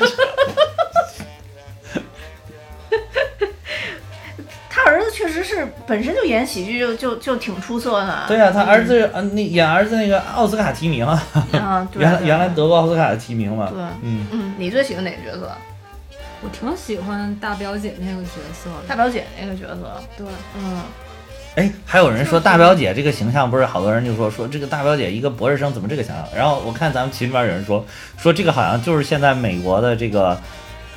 [5.15, 8.25] 确实是本身就演喜剧就就就挺出色的。
[8.27, 11.23] 对呀、他儿子呃，那演儿子那个奥斯卡提名啊，
[11.53, 13.69] 啊， 对原来原来得过奥斯卡的提名嘛。
[13.71, 15.49] 对嗯，嗯，你最喜欢哪个角色？
[16.43, 18.87] 我挺喜欢大表姐那个角色的。
[18.89, 20.03] 大表姐那个角色。
[20.17, 20.81] 对，嗯，
[21.55, 26.27] 哎，还有人说大表姐这个形象，不是好多人就说说这个大表姐一个博士生怎么这个形象？
[26.35, 27.85] 然后我看咱们群里边有人说
[28.17, 30.37] 说这个好像就是现在美国的这个。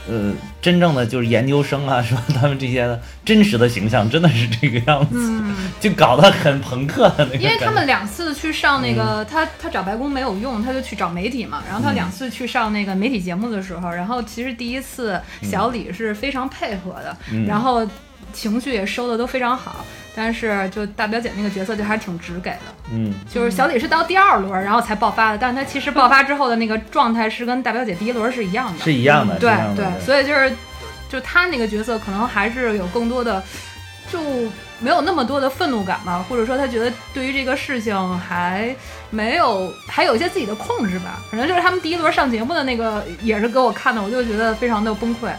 [0.08, 7.36] 呃，真正的就是研究生啊，说他们这些的真实的形象真的是这个样子，嗯，就搞得很朋克的那个。
[7.36, 11.62] 因为他们两次去上那嗯个，他他找白宫没有用，他就去找媒体嘛。
[11.68, 17.86] 然后他两次去上那个媒体节目的时候，然后其实第一次小李是非常配合的，嗯然后
[18.38, 19.84] 情绪也收的都非常好。
[20.14, 28.82] 但是就大表姐那个角色就还挺直给的，嗯，就是小李是到第二轮然后才爆发的，但是他其实爆发之后的那个状态是跟大表姐第一轮是一样的。
[28.82, 30.52] 是一样的，是对的对，所以就是，
[31.08, 33.40] 就他那个角色可能还是有更多的，
[34.10, 34.18] 就
[34.80, 38.74] 没有那么多的愤怒感吧，或者说他觉得对于这个事情还
[39.10, 41.20] 没有，还有一些自己的控制吧。
[41.30, 45.30] 反正就是他们第一轮上节目的那个也是给我看的，我就觉得非常的崩溃。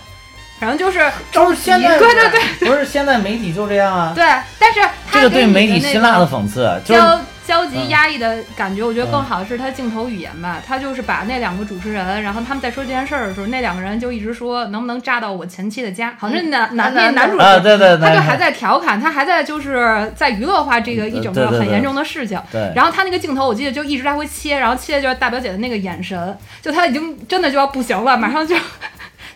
[0.60, 1.00] 反正就是
[1.32, 4.26] 就是现在对对对不是现在媒体就这样啊，对，
[4.60, 10.62] 但是他这个对媒体辛辣的讽刺，就是焦焦急嗯压抑的感觉，我觉得更嗯好的是他镜头语言吧。
[10.67, 17.38] 他就是把那两个主持人，然后他们在说这件事儿的时候，那两个人就一直说能不能炸到我前妻的家，好像是男男那男男主。
[17.63, 22.39] 对对对，他就还在调侃，他还在就是在娱乐化这个一整个很严重的事情。
[22.52, 28.56] 对，然后他那个镜头，我记得就一直来回切，然后切的就是大表姐的那个眼神，就他已经真的就要不行了，马上就，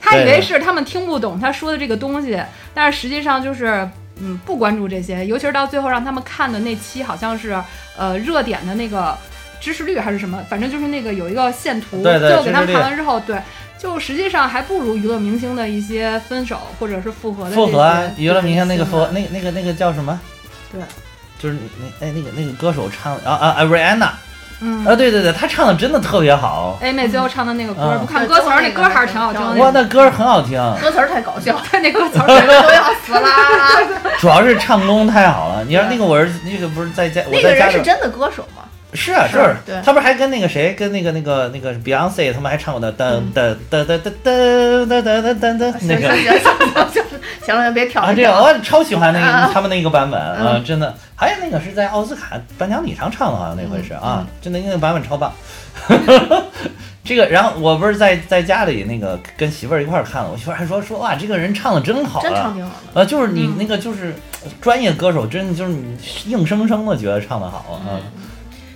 [0.03, 2.37] 他以为是他们听不懂他说的这个东西，
[2.73, 3.89] 但是实际上就是。
[4.21, 7.59] 嗯，不关注这些，尤其是到最后让他们看的那期，好像是
[7.97, 9.17] 呃热点的那个
[9.59, 13.41] 支持率还是什么，反正就是那个有一个线图，对对最后给他们看完之后，对，
[13.75, 20.17] 就实际上还不如娱乐明星的一些分手或者是复合的复合娱乐明星那个复合，对那那个那个叫什么？
[20.71, 20.79] 对，
[21.39, 24.11] 就是那哎那个那个歌手唱啊啊啊，Rihanna
[24.61, 29.61] 嗯，啊，对对对，他唱的真的特别好，A 妹最后唱的那个歌，嗯不看歌词儿，那歌还是挺好听的。
[29.61, 34.11] 哇，那歌很好听，歌词儿太搞笑， 他，那歌词儿人都要死啦！
[34.19, 35.63] 主要是唱功太好了。
[35.65, 38.63] 你看那个我儿子那个不是在家，我那个在家里人是真的歌手吗？
[38.93, 46.13] 是啊，是就是他不是还跟那个谁，跟那个那个那个 Beyonce 他们还唱过的噔噔噔噔噔噔噔噔噔噔那个。
[47.45, 50.95] 行了，别挑了，这个我超喜欢那啊个他们那个版本啊，嗯真的。
[51.15, 55.34] 还有那个是在奥斯卡颁奖礼上唱的，好像那回是啊嗯，真的那个版本超棒。
[57.03, 63.01] 这个，然后我不是在在家里那个跟媳妇儿一块儿看了，我媳妇儿还说说哇，这个人唱的真好啊，真唱挺好的。
[63.01, 64.15] 啊，就是你嗯那个就是
[64.62, 67.99] 专业歌手，真的就是你硬生生的觉得唱的好啊。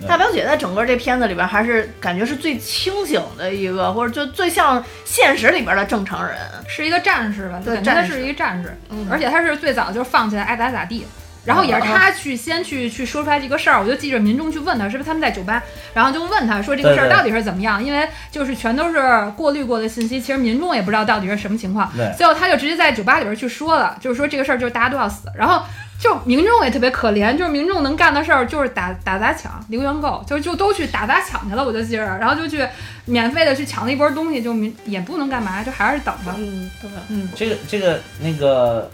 [0.06, 6.36] 大表姐在整个这片子里边，还是感觉是最清醒的一个，或者就最像现实里边的正常人。
[6.68, 11.06] 是一个战士吧，对他是一个战士，嗯而且他是最早就是放起来爱咋咋地。
[11.44, 15.62] 然后也是他去先去去说出来这个事儿，我就记着民众去问他是不是他们在酒吧，
[15.94, 18.98] 然后就问他说这个事儿对对到底是怎么样，因为就是全都是
[19.34, 22.12] 过滤过的信息，其实民众也不知道到底是什么情况对。
[22.18, 25.62] 最后他就直接在酒吧里边去说了，就是说这个事儿就是大家都要死，然后
[25.98, 32.64] 就民众也特别可怜，就是民众能干的事儿就是打打砸抢、零元购，就就都去打砸抢去了，我就记着，然后就去
[33.04, 36.32] 免费的去抢了一波东西，就民也不能干嘛，就还是等着。
[36.36, 36.90] 嗯，对。
[37.08, 38.88] 嗯，这个这个那个，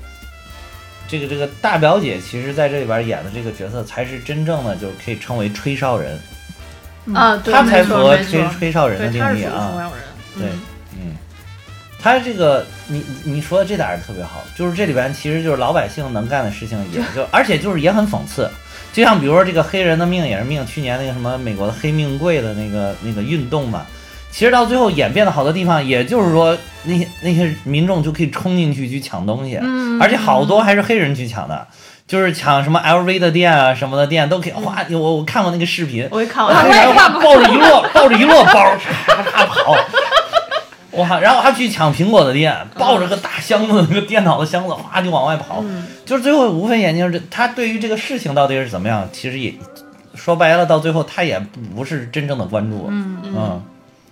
[1.07, 6.19] 这个这个大表姐，其实在这里边演的这个角色，才是真正的就是可以称为吹哨人，
[7.05, 7.15] 嗯。
[7.15, 9.93] 啊，对，她才没符合吹吹哨人的定义啊。
[10.39, 10.49] 对
[12.05, 18.47] 他这个你你说的这点儿特别好，就是这里边其实就是老百姓能干的事情，也就 而且就是也很讽刺。
[18.93, 23.87] 就像比如说这个黑人的命也是命，去年那个什么美国的黑命贵的那个那个运动嘛，
[24.31, 31.67] 其实到最后演变的好多地方，也就是说那些那些民众就可以冲进去去抢东西，嗯而且好多还是黑人去抢的，
[32.07, 34.53] 就是抢什么 LV 的店啊什么的店都可以。
[34.63, 38.77] 哇，我我看过那个视频，我也看，我啊黑人哇抱着一摞抱着一摞包，
[39.09, 39.75] 啪啪跑。
[40.97, 41.19] 哇！
[41.21, 45.61] 然后他去抢苹果的店，抱着个大箱子，那个电脑的箱子，哗就往外跑。
[45.63, 49.55] 嗯就是最后无非眼睛这他对于这个事情到底是怎么样，其实也
[50.15, 51.41] 说白了，到最后他也
[51.75, 52.87] 不是真正的关注。
[52.91, 53.63] 嗯嗯，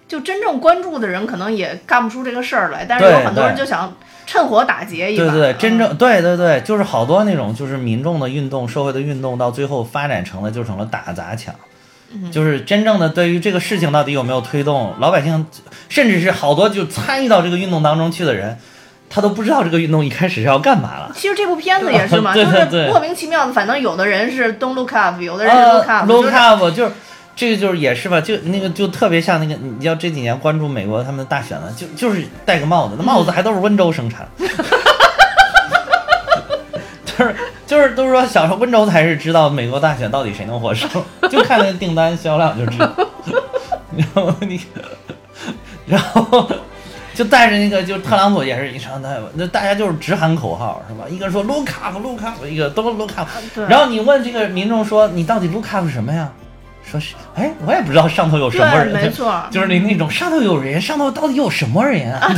[0.09, 3.95] 就真正关注的人可能也干不出这个事儿来，但是有很多人就想
[4.27, 5.25] 趁火打劫一把。
[5.25, 11.55] 对对对，真嗯正对对对，就是好多那种就是民众的运动、社会的运动，到最后发展成了就成了打砸抢。
[12.31, 15.47] 就是真正的对于这个事情到底有没有推动，老百姓，
[15.89, 18.59] 甚至是好多就参与到这个运动当中去的人，
[19.09, 21.13] 他都不知道这个运动一开始是要干嘛了。
[21.15, 26.93] 其实这部片子也是嘛，对 就是莫名其妙的，反正有的人是 don't look up，有的人是 look 啊 up，，look 就是 up 就是
[27.35, 34.29] 这个就是也是吧，就那个就特别像那个，你要这几年关注美国他们的大选了，就就是戴个帽子，那帽子还都是温州生产。
[37.05, 37.35] 就是
[37.73, 40.87] 就是都说小时候温州才是知道美国大选到底谁能获胜，
[41.31, 42.93] 就看那个订单销量就知道。
[43.97, 44.61] 然后你，
[45.87, 46.47] 然后
[47.15, 51.07] 就带着那个，就特朗普也是一上台，那大家就是直喊口号是吧？
[51.09, 53.27] 一个说 look up look up，一个都 look up，
[53.67, 56.31] 然后你问这个民众说你到底 look up 什么呀？
[56.85, 62.31] 说是哎，我也不知道上头有什么，人，没错，就是那那种上头有人，上头到底有什么人啊？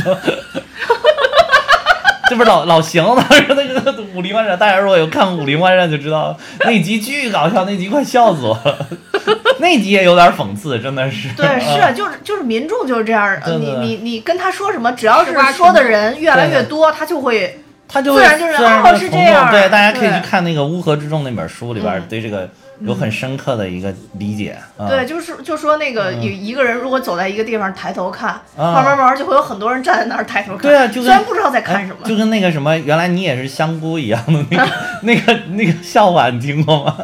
[2.29, 8.87] 这不是老老邢当时 那个武林外传，大家如果有看武林外传就知道那集巨搞笑，那集快笑死我了。
[9.59, 11.29] 那集也有点讽刺，真的是。
[11.35, 22.49] 对，是啊就是就是民众就是这样，对对对你你你跟他说什么，只要是说的人越来越多，他就会他就会自然就是这样对，大家可以去看那个《乌合之众》那本书里边对这个
[22.81, 24.57] 有很深刻的一个理解。
[24.77, 36.97] 啊对，就是就说那个嗯有一个人如果走在一个地方抬头看，啊慢慢慢慢就会有很多人站在那儿抬头看，对啊，就跟虽然不知道在看什么哎，就跟那个什么，原来你也是香菇一样的 那个那个那个笑话，你听过吗？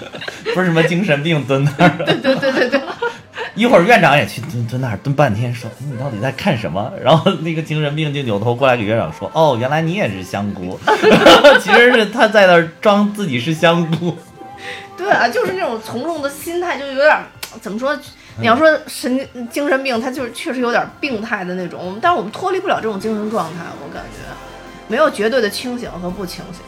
[0.54, 2.80] 不是什么精神病蹲那儿，对对对对对，
[3.54, 6.90] 一会儿院长也去蹲蹲那儿蹲半天，说哎你到底在看什么？
[7.04, 10.80] 然后那个精神病就扭头过来给院长说，哦，原来你也是香菇，
[11.60, 14.16] 其实是他在那儿装自己是香菇。
[15.00, 17.24] 对啊，就是那种从众的心态，就有点儿
[17.60, 17.98] 怎么说？
[18.38, 24.18] 你要说神经精神病，他就是确实有点病态的那种，但是我们脱离不了这种精神状态，我感觉
[24.88, 26.62] 没有绝对的清醒和不清醒。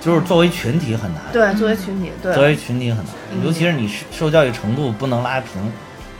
[0.00, 5.72] 就是作为群体很难，对，作为群体，对，作为群体很难，嗯尤其是你受教育程度不能拉平，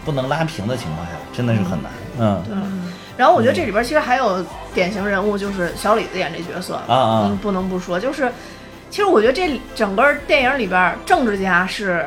[0.05, 1.90] 不能拉平的情况下，真的是很难。
[2.18, 2.55] 嗯对。
[3.16, 8.31] 然后我觉得这里边其实还有典型人物，就是小李子演这角色，啊啊嗯，不能不说，就是
[8.90, 12.07] 其实我觉得这整个电影里边，政治家是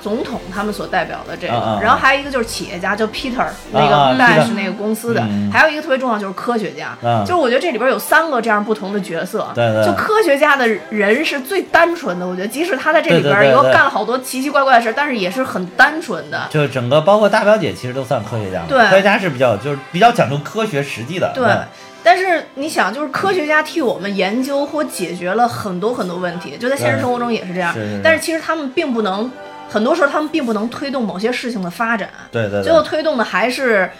[0.00, 1.80] 总统他们所代表的这个，啊啊啊。
[1.82, 5.50] 然后还有一个就是企业家，就 Peter 那啊个 Bash 那个公司的，嗯。
[5.52, 7.20] 还有一个特别重要就是科学家，啊。
[7.20, 9.84] 就是我觉得这里边有三个这样不同的角色，对对。
[9.84, 18.78] 就科学家的人是最单纯的，我觉得即使他在这里边有对对干了好多奇奇怪怪的事，但是也是很单纯的，就整个包括大表姐其实都算科学家嘛，对。
[18.86, 21.44] 科学家是比较就是比较讲究科学实际的，对。
[21.44, 21.66] 嗯，
[22.02, 27.72] 但是你想，就是科学家替我们研究或解决了很多很多问题，就在现实生活中也是这样。
[27.72, 29.30] 是是是但是其实他们并不能，
[29.68, 33.90] 很多时候他们并不能推动某些事情的发展，对对最后，推动的还是。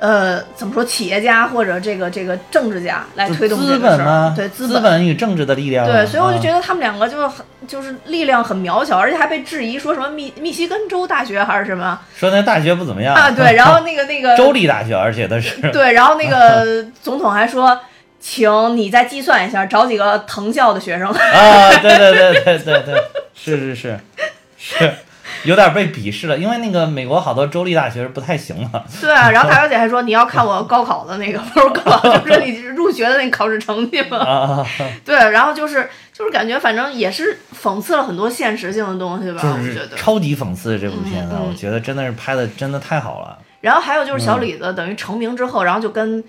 [0.00, 0.84] 呃，怎么说？
[0.84, 13.30] 企业家或者这个这个政治家来推动这资个事儿本嘛，，对资资本与政治的力量啊，对，所以我就觉得得他们两个就是很就是力量很渺小，而且还被质疑说什么密密西根州大学还是什么说那大学不怎么样啊？
[13.34, 17.78] 对，然后那个那个 州立大学，而且他是对，然后那个 总统还说，
[18.20, 21.08] 请你再计算一下，找几个藤校的学生。
[21.08, 23.02] 啊，对对对对对对，
[23.34, 23.98] 是是是
[24.58, 24.92] 是，
[25.46, 34.64] 有点被鄙视了，因为那个美国好多州立大学是不太行了，对啊， 然后大小姐还说，你要看我高考的那个，不是高考，就是你入学的那个考试成绩嘛。
[35.04, 39.96] 对，然后就是就是感觉，反正也是讽刺了很多现实性的东西吧，就是我觉得。
[39.96, 43.38] 超级讽刺这部片子，我觉得真的是拍的真的太好了。
[43.60, 46.22] 然后还有就是小李子等于成名之后，然后就跟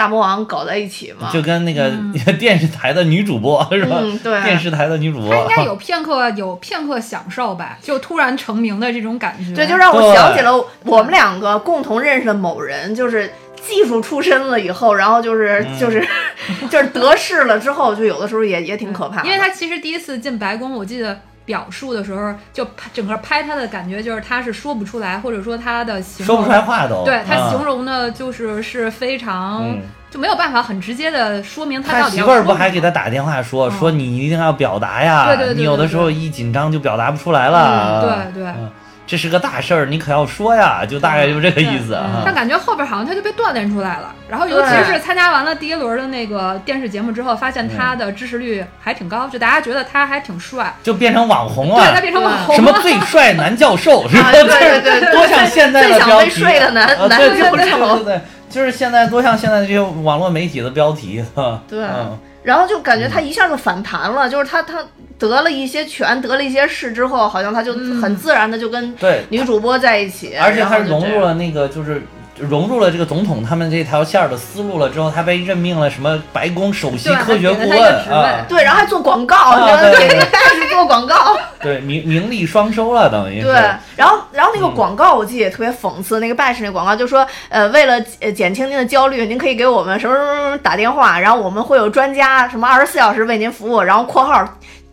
[0.00, 1.28] 大魔王搞在一起嘛。
[1.30, 1.90] 就跟那个
[2.38, 3.98] 电视台的女主播是吧？
[4.00, 9.54] 嗯 对电视台的女主播，她应该有片刻有片刻享受吧，就突然成名的这种感觉。
[9.54, 10.52] 对，就让我想起了
[10.86, 16.02] 我们两个共同认识的某人，就是技术出身了以后，然后就是嗯就是
[16.70, 19.22] 就是得势了之后，就有的时候也也挺可怕。
[19.22, 27.02] 因为他其实第一次进白宫，我记得表述的时候，就拍整个拍他的感觉就是他是说不出来，或者说他的形容说不出来话都。
[27.04, 38.02] 对他啊形容的就是是非常、嗯就没有办法很直接的说明他他到底要媳妇儿不还给他打电话说、嗯说你一定要表达呀，对对对对你有的时候一紧张就表达不出来了。
[38.02, 38.70] 嗯对对嗯
[39.10, 42.22] 这是个大事儿，你可要说呀，就大概就这个意思啊。
[42.24, 52.00] 但感觉后边好像他就被锻炼出来了，然后尤其是参加完了第一轮的那个电视节目之后，发现他的支持率还挺高，就大家觉得他还挺帅，就变成网红了对他。
[52.00, 54.28] 变成网红什么最帅男教授是吧？
[54.28, 61.60] 啊对对对对多像现在的最想被标题睡的男啊男教对对对授对对，就是现在多像现在这些网络媒体的标题啊。
[61.66, 64.84] 对嗯然后就感觉他一下就反弹了，就是他他
[65.18, 72.02] 得了一些权，得了一些势之后，好像他就很自然的就跟对，女主播在一起，而且他融入了那个就是
[72.40, 77.80] 融入了这个总统他们这条线儿的思路了之后，他被任命了什么白宫首席科学顾问
[78.10, 79.54] 啊，对，然后还做广告？
[79.66, 81.36] 对给那个大使做广告。
[81.60, 83.42] 对，名名利双收了，等于。
[83.42, 83.52] 对，
[83.96, 94.42] 然后然后那个嗯广告我记得也特别讽刺，那个拜士那广告就说，呃，为了呃减轻您的焦虑，您可以给我们什么什么什么打电话，然后我们会有专家什么二十四小时为您服务，然后括号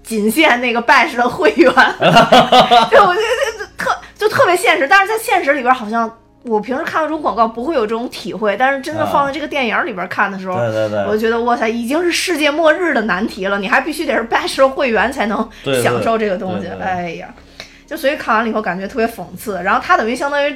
[0.03, 1.71] 仅限那个拜士的会员。
[2.89, 3.27] 对，我觉得
[3.57, 6.11] 这特就特别现实，但是在现实里边好像。
[6.43, 15.49] 我平时看这种广告不会有这种体会，但是真的啊放在这个电影里边看的时候，对对对我就觉得哇塞，已经是世界末日的难题了，你还必须得是拜师会员才能
[15.83, 16.67] 享受这个东西。
[16.81, 17.33] 哎呀，
[17.85, 19.61] 就所以看完了以后感觉特别讽刺。
[19.63, 20.55] 然后他等于相当于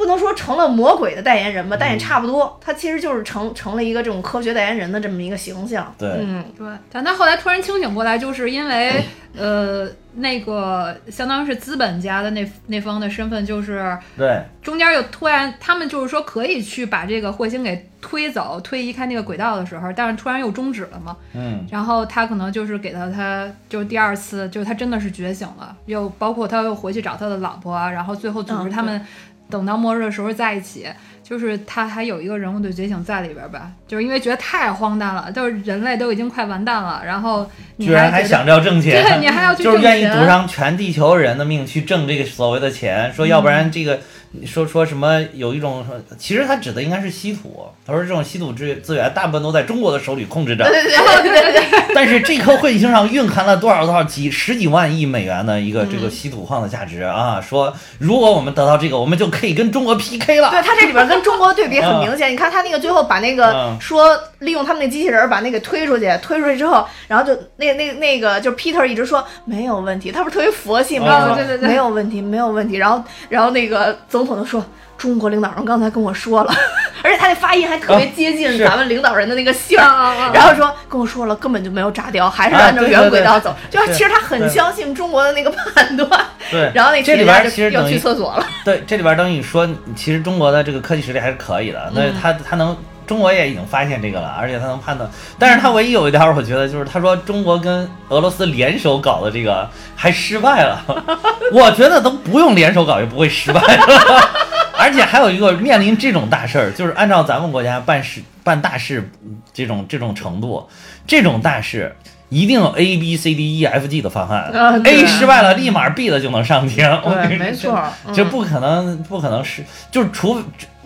[0.00, 5.94] 不能说成了魔鬼的代言人吧，但也差不多，他其实就是成成了一个这种科学代言人的这么一个形象。
[5.98, 6.08] 对。
[6.22, 9.04] 嗯，对，但他后来突然清醒过来，就是因为
[9.36, 14.42] 呃，那个相当于是资本家的那那方的身份，就是对。
[14.62, 21.14] 中间又突然他们就是说可以去把这个彗星给推走、推移开那个轨道的时候，但是突然又终止了嘛。
[21.34, 29.06] 嗯，然后他可能就是给到他，就是第二次，就是他真的是觉醒了，又包括他又回去找他的老婆啊，然后最后组织嗯他们
[29.50, 30.86] 等到末日的时候在一起，
[31.22, 44.00] 就是他还有一个人物的觉醒在里边吧，就是因为觉得太荒诞了，就是人类都已经快完蛋了，然后你居然还想着要挣钱，对你还要去就是愿意赌上全地球人的命去挣这个所谓的钱，说要不然这个。
[44.46, 45.84] 说说什么有一种，
[46.18, 47.66] 其实他指的应该是稀土。
[47.84, 51.64] 他说这种稀土资资源大部分都在中国的手里控制着，对对对对对，
[51.94, 57.40] 但是这颗彗星上蕴含了多少多少几十几万亿美元的一个这嗯个稀土矿的价值啊！
[57.40, 60.50] 说如果我们得到这个，我们就可以跟中国 PK 了。
[60.50, 62.30] 对他这里边跟中国对比很明显。
[62.30, 71.30] 你看他那个最后把那个嗯说利用他们那机器人把那个推出去，推出去之后，然后就那那那个就是 Peter 一直说没有问题，他不是特别佛系吗？
[71.30, 72.76] 哦对对对没有问题，没有问题。
[72.76, 74.64] 然后然后那个总统就说。
[75.00, 76.52] 中国领导人刚才跟我说了，
[77.02, 83.56] 而且他那发音还特别接近咱们领导人的那个姓儿，然后说跟我说了，根本就没有炸掉，还是啊按照原对对对轨道走。
[83.70, 86.06] 就是是其实他很相信中国的那个判断。
[86.50, 88.46] 对， 然后那这里企业家就要边其实等于去厕所了。
[88.62, 89.66] 对，这里边等于说，
[89.96, 91.90] 其实中国的这个科技实力还是可以的。
[91.94, 92.76] 那嗯他他能，
[93.10, 95.10] 中国也已经发现这个了，而且他能判断。
[95.36, 100.80] 但是他唯一有一点儿，我觉得就是他说中国跟俄罗斯联手搞的这个还失败了。
[101.52, 104.30] 我觉得都不用联手搞也不会失败了。
[104.78, 109.10] 而且还有一个面临这种大事儿，就是按照咱们国家办事办大事
[109.52, 110.68] 这种这种程度，
[111.04, 111.92] 这种大事。
[112.28, 116.88] 一定有 A B C D E F G 的方案、啊 a 失败了，立马 B 的就能上天。
[117.02, 120.40] 对，你没说错，嗯就不可能，不可能是，就是除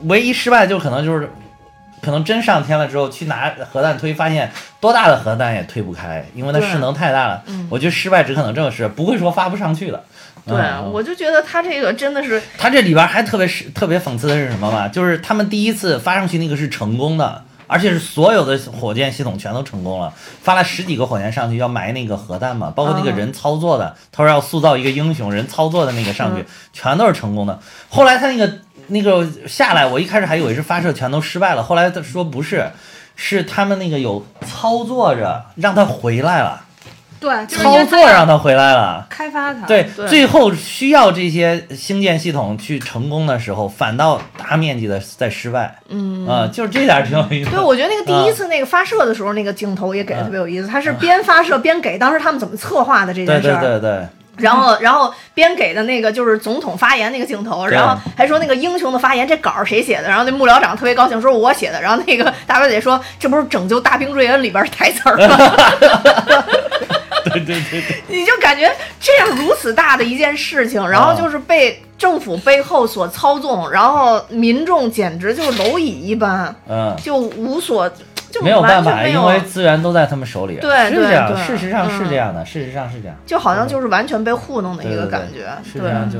[0.04, 1.30] 唯一失败就可能就是，
[2.04, 7.42] 可能真上天了之后去拿核弹推，发现多大的核弹也推不开，因为它势能太大了。
[7.46, 10.04] 嗯我觉得失败只可能这个是，不会说发不上去的。
[10.46, 14.86] 对，嗯我就觉得他这个真的是，他这里边还特别是特别讽刺的是什么嘛？
[14.86, 27.58] 就是他们第一次发上去那个是成功的，而且是所有的火箭系统全都成功了，发了十几个火箭上去要埋那个核弹嘛，包括那个啊人操作的，他说要塑造一个英雄，人操作的那个上去嗯全都是成功的。
[27.88, 28.52] 后来他那个
[28.88, 32.70] 那个下来，我一开始还以为是发射全都失败了，后来他说不是，
[33.16, 36.60] 是他们那个有操作着让他回来了，
[37.20, 39.06] 对，就是操作让他回来了。
[39.08, 45.76] 开发它，对，对最后需要这些星舰系统去成功的时候，反倒大面积的在失败。
[45.88, 46.26] 嗯。
[46.26, 47.50] 啊、就是这点挺有意思。
[47.50, 50.66] 对，我觉得那个第一啊次那个发射的时候，那个镜头也给的嗯特别有意思。
[50.66, 53.60] 他是边发射边给，当时他们怎么策划的这对对件事儿？
[53.60, 54.06] 对对，
[54.36, 60.08] 然后，然后边给的那个就是总统发言那个镜头，然后还说那个英雄的发言，这稿儿谁写的？
[60.08, 61.80] 然后那幕僚长特别高兴，说我写的。
[61.80, 65.36] 然后那个大表姐说，这不是《拯救大兵瑞恩》里边儿台词儿吗？
[67.24, 68.70] 对对对对，你就感觉
[69.00, 76.94] 这样如此大的一件事情，然后就是被政府背后所操纵，然后民众简直就是蝼蚁一般，嗯。
[77.02, 77.90] 就无所
[78.34, 80.56] 就没有办法，因为资源都在他们手里。
[80.56, 83.16] 对对是这样，对事实上是嗯这样的，事实上是这样。
[83.24, 86.18] 就好像就是完全被糊弄的一个感觉，是对这样就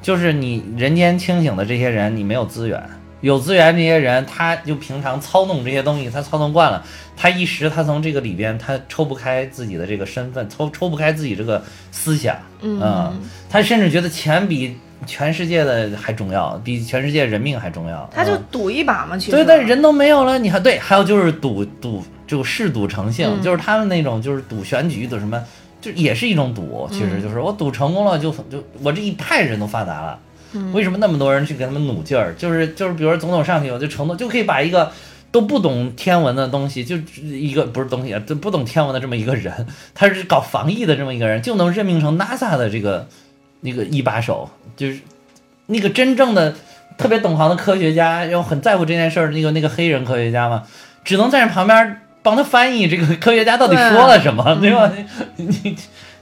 [0.00, 2.80] 就是你人间清醒的这些人，你没有资源，
[3.20, 6.80] 有资源这些人，他就平常操弄这些东西，他操弄惯了，
[7.16, 11.60] 他一时他从这个里边他抽不开自己的这个身份，抽抽不开自己这个
[11.90, 13.12] 思想，嗯
[13.50, 18.08] 他甚至觉得钱比全世界的还重要，比全世界人命还重要。
[18.14, 25.42] 他就嗯赌一把嘛，其实对，但人都没有了，你还对，还有就是赌赌就嗜赌成性，嗯就是他们那种就是赌选举赌什么，
[25.80, 30.18] 就也是一种赌，其实就是我赌成功了就就我这一派人都发达了，
[30.72, 32.34] 为什么那么多人去给他们努劲儿？
[32.34, 34.90] 就是就是比如说总统上去，我就承诺就可以把一个。
[35.34, 43.08] 都不懂天文的东西，就一个不是东西啊，就不懂天文的这么一个人，他是搞防疫的这么一个人，就能任命成 NASA 的这个
[43.64, 45.00] 那个一把手，就是
[45.66, 46.54] 那个真正的
[46.98, 50.62] 特别懂行的科学家，又很在乎这件事儿，那个那个黑人科学家嘛，
[51.02, 54.92] 只能站在旁边帮他翻译这个科学家到底说了什么，对吧？
[55.36, 55.76] 你 你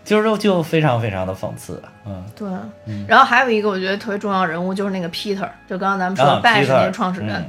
[0.04, 2.48] 就是就非常非常的讽刺，嗯，对。
[3.08, 7.46] 然后还有一个我觉得特别重要人物就是那个 Peter，就刚刚咱们说的啊 Bash 那个创始人，嗯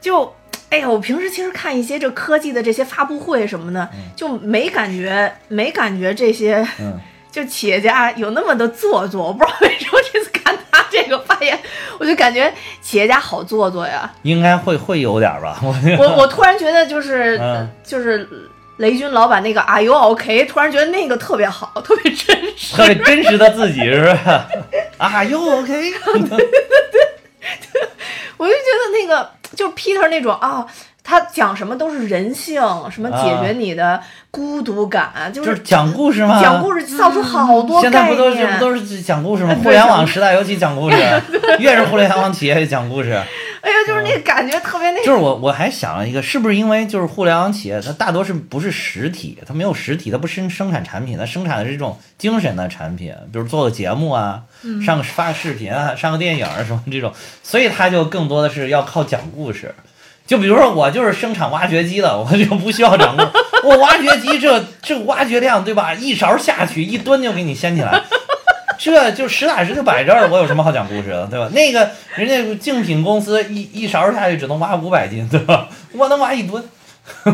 [0.00, 0.32] 就。
[0.70, 6.98] 哎呀，我平时其实看一些这科技的这些发布会什么的，就没感觉，没感觉这些嗯，
[7.34, 9.26] 就企业家有那么的做作。
[9.26, 11.58] 我不知道为什么这次看他这个发言，
[11.98, 14.08] 我就感觉企业家好做作呀。
[14.22, 18.28] 应该会会有点儿吧， 我我我突然觉得就是、嗯就是
[18.76, 20.44] 雷军老板那个 Are you OK？
[20.46, 22.76] 突然觉得那个特别好， 特别真实。
[22.76, 24.46] 特别真实的自己是吧？
[24.98, 27.88] 啊， 又 OK，对对对
[28.36, 30.66] 我就觉得那个就是 Peter 那种啊，
[31.04, 34.00] 他讲什么都是人性，什么解决你的
[34.30, 38.46] 孤独感，就就是是讲故事嘛，讲故事造出好多现在不都是。
[38.46, 39.54] 不都是讲故事吗？
[39.62, 40.96] 互联网时代尤其讲故事，
[41.58, 43.12] 越是互联网企业越讲故事。
[43.12, 54.42] 哎呀，就是那个感觉特别那就是我我还想了一个，是不是因为就是互联网企业它大多是不是实体，它没有实体，它不生生产产品，它生产的是一种精神的产品，比如做个节目啊，
[54.84, 59.74] 上个发个视频啊，上个电影啊什么这种，所以它就更多的是要靠讲故事。
[60.26, 63.28] 就比如说我就是生产挖掘机的，我就不需要讲故事，
[63.64, 65.92] 我挖掘机这这挖掘量对吧？
[65.94, 68.02] 一勺下去一吨就给你掀起来。
[68.76, 71.48] 这就实打实就摆这儿，我有什么好讲故事的，对吧？
[71.52, 75.68] 那个人家竞品公司一一勺下去只能挖五百斤，对吧？
[75.92, 76.62] 我能挖一吨。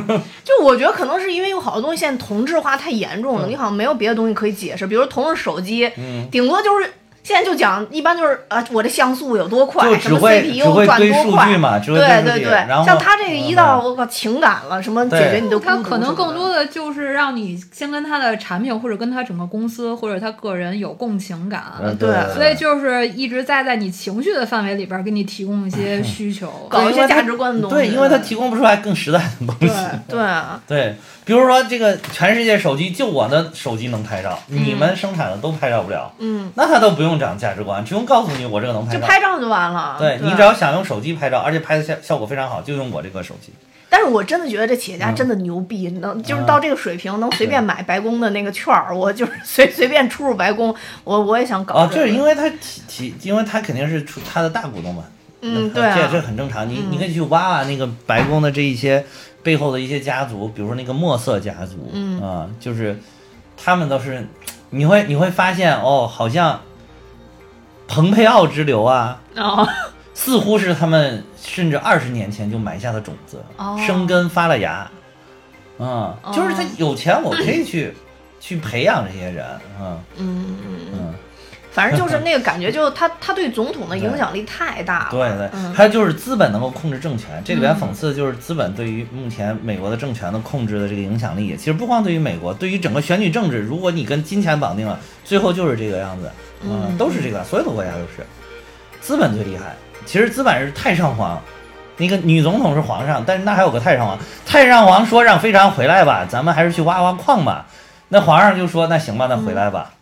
[0.45, 6.93] 就我觉得可能是因为有好多东西现在同质化太严重了，你好像没有别的东西可以解释，比如同是手机，嗯，顶多就是
[7.31, 12.51] 现在就讲，一般就是啊，我的像素有多快，就什么只会只 CPU 转多快堆数据，嘛，只会对对堆数据。
[12.51, 26.51] 然后像他这个一到嗯我靠情感了，什么对解决你的孤独他可能更多的就是让你先跟他的产品或者跟他整个公司或者他个人有共情感，嗯对所以就是一直在在你情绪的范围里边给你提供一些 需求。
[26.69, 27.77] 搞一些价值观的东西。
[27.77, 29.75] 对，因为他提供不出来更实在的东西。
[30.09, 38.99] 对啊，对，比如说这个全世界手机就我的手机能拍照，你们生产的都拍照不了，嗯，那他都不用讲价值观，只用告诉你我这个能拍照。
[38.99, 39.97] 就拍照就完了。
[39.99, 43.53] 对你只要想用手机拍照，而且拍的效效果非常好，就用我这个手机。
[43.93, 52.07] 但是我真的觉得这企业家嗯真的牛逼，能就是到这个水平，能随便买白宫的那个券儿，我就是随随便出入白宫，我我也想搞哦，这个。
[52.07, 55.05] 这是因为他企企，因为他肯定是出他的大股东嘛。
[55.43, 56.69] 嗯，对啊，这这很正常。
[56.69, 59.05] 你你可以去挖挖那个白宫的这一些
[59.43, 62.97] 背后的一些家族，比如说那个墨色家族，嗯啊，就是
[63.57, 64.29] 他们都是，
[64.69, 66.61] 你会你会发现哦，好像
[67.91, 69.69] 蓬佩奥之流啊，哦，
[70.15, 73.77] 似乎是他们甚至二十年前就埋下的种子，哦。
[73.85, 74.89] 生根发了芽，
[75.81, 77.93] 嗯，就是他哦有钱，我可以去
[78.39, 79.45] 去培养这些人，
[79.81, 79.99] 嗯。
[80.19, 81.15] 嗯嗯嗯，嗯。
[81.81, 85.09] 反正就是那个感觉，就是他他对总统的影响力太大了。
[85.11, 87.41] 对对嗯，它就是资本能够控制政权。
[87.43, 91.57] 这里边讽刺的就是资本对于目前美国的政权的控制的这个影响力。
[91.57, 96.31] 其实不光对于美国，对于整个选举政治，如果你跟金钱绑定了，最后就是这个样子。
[96.63, 98.27] 嗯都是这个，所有的国家都是。
[99.01, 99.75] 资本最厉害，
[100.05, 101.41] 其实资本是太上皇。
[101.97, 104.19] 那个女总统是皇上，但是那还有个太上皇。
[104.47, 107.67] 太上皇说让非常回来吧，咱们还是去挖挖矿吧。
[108.09, 109.93] 那皇上就说那行吧，那回来吧。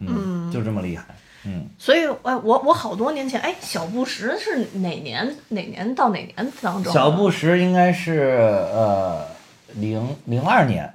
[0.00, 0.08] 嗯
[0.54, 1.04] 就这么厉害。
[1.46, 6.90] 嗯，所以，哎，我我好多年前，哎，小布什是哪年哪年到哪年当中？
[6.90, 9.26] 小布什应该是呃
[9.74, 10.90] 零零二年，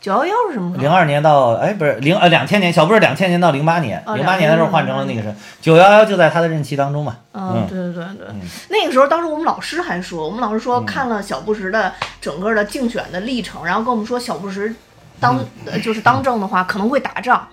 [0.00, 0.82] 九幺幺是什么时候？
[0.82, 7.16] 零二年到哎不是零呃两千年，小布什两千年到零八年，哦零八年的时候换成了那个是九幺幺，就在他的任期当中嘛。
[7.32, 8.26] 嗯，对对对对，
[8.68, 14.72] 那个时候当时我们老师还说，我们老师嗯说看了小布什的整个的竞选的历程，然后跟我们说小布什
[15.18, 15.44] 当、
[15.82, 17.46] 就是当政的话可能会打仗，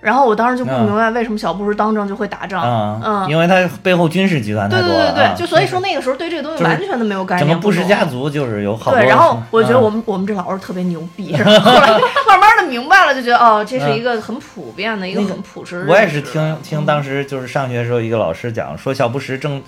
[0.00, 5.06] 然后我当时就不明白为什么小布什当政就会打仗，啊、嗯，因为他背后军事集团太对多了。
[5.06, 9.00] 对对对，啊就所以说那个时候对这个东西完全都没有概念，整个布什家族就是有好多。
[9.00, 11.88] 对，然后我觉得嗯我们、我们这老师特别牛逼， 然后后来
[12.28, 15.84] 慢慢的明白了，就觉得哦，这是一个很普遍的一个很朴实。
[15.88, 19.60] 我也是听听当时就是上学的时候一个老师讲说小布什正，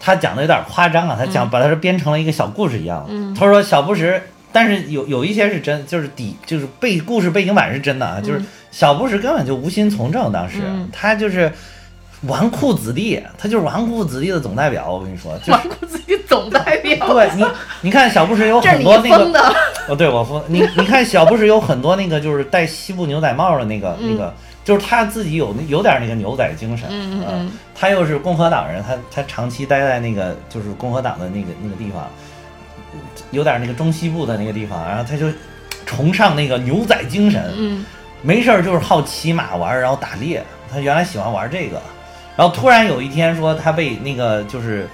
[0.00, 3.06] 他讲的有点夸张啊，他讲把它编成了一个小故事一样。
[3.08, 4.20] 嗯他说小布什，
[4.52, 10.88] 但是有有一些是真，就是底就是背故事背景板是真的啊，就是小布什根本就无心从政，当时、嗯。
[10.92, 11.52] 他就是
[12.22, 14.90] 纨绔子弟，他就是纨绔子弟的总代表。
[14.90, 17.44] 我跟你说，就是纨绔子弟总代表， 对你，
[17.82, 19.54] 你看小布什有很多那个，
[19.88, 24.34] 哦，对我疯你，你看小布什有很多那个就是戴西部牛仔帽的那个、那个，
[24.64, 27.52] 就是他自己有那有点那个牛仔精神，嗯嗯。
[27.74, 32.10] 他又是共和党人，他他长期待在那个就是共和党的那个那个地方，
[33.30, 35.26] 有点那个中西部的那个地方，然后他就
[35.86, 37.84] 崇尚那个牛仔精神，嗯。
[38.20, 40.42] 没事儿就是好骑马玩儿，然后打猎。
[40.68, 41.80] 他原来喜欢玩这个，
[42.36, 44.88] 然后突然有一天说他被那个就是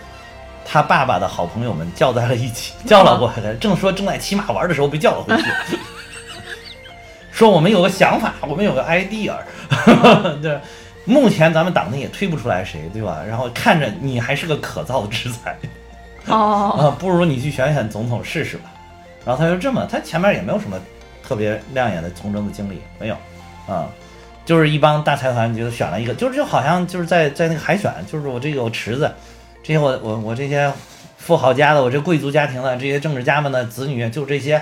[0.63, 5.79] 他爸爸的好朋友们叫在了一起， 叫了过来，正说正在骑马玩的时候被叫了回去，
[7.33, 9.33] 说我们有个想法，我们有个 idea，
[10.43, 10.61] 对，
[11.07, 13.23] 目前咱们党内也推不出来谁，对吧？
[13.27, 15.59] 然后看着你还是个可造之才，
[16.27, 18.71] 哦， 啊，不如你去选选总统试试吧。
[19.25, 20.79] 然后他就这么，他前面也没有什么
[21.27, 23.17] 特别亮眼的从政的经历，没有，
[23.67, 23.89] 啊，
[24.45, 29.11] 就是一帮大财团就选了一个，就是就好像就是在在那个海选，就是我这个有池子，
[29.63, 30.71] 这些我我我这些
[31.17, 34.59] 富豪家的，我这贵族家庭的这些政治家们的子女，就这些，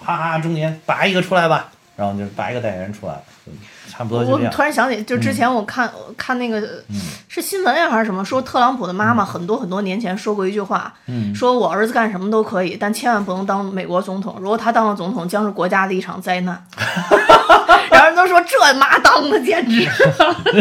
[0.00, 3.14] 哈哈，中间拔一个出来吧，然后就拔一个代言人出来，
[3.46, 3.52] 就
[3.90, 4.38] 差不多我。
[4.50, 6.96] 突然想起，就之前我看、我看那个嗯
[7.28, 14.36] 是新闻呀还是什么，说特朗普的妈妈很多很多年前说过一句话，嗯说我儿子干什么都可以，但千万不能当美国总统。
[14.40, 16.62] 如果他当了总统，将是国家的一场灾难。
[17.90, 19.84] 然后人都说这妈当的简直，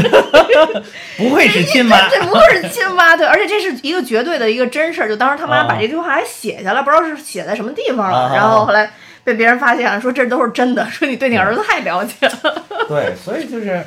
[1.18, 5.08] 不愧是亲妈，这不会是亲妈对，而且这是一个绝对的一个真事儿。
[5.08, 8.92] 就当时他妈把这句话还写下来，不知道是写在什么地方了，啊然后后来
[9.24, 12.64] 被别人发现了，说这都是真的，说你对你儿子太了解了。
[12.88, 13.86] 对，所以就是，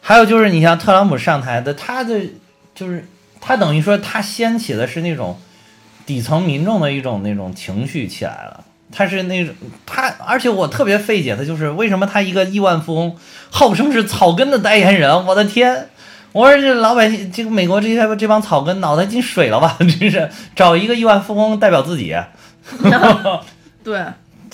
[0.00, 2.20] 还有就是，你像特朗普上台的，他的
[2.74, 3.06] 就是
[3.40, 5.38] 他等于说他掀起的是那种
[6.04, 8.64] 底层民众的一种那种情绪起来了。
[8.92, 9.52] 他是那种
[9.84, 13.16] 他，而且我特别费解的就是为什么他一个亿万富翁，
[13.50, 15.88] 号称是草根的代言人，我的天！
[16.30, 19.76] 我说这老百姓，这个美国这些这帮草根脑袋进水了吧？
[19.98, 22.16] 真是找一个亿万富翁代表自己，
[23.82, 24.04] 对，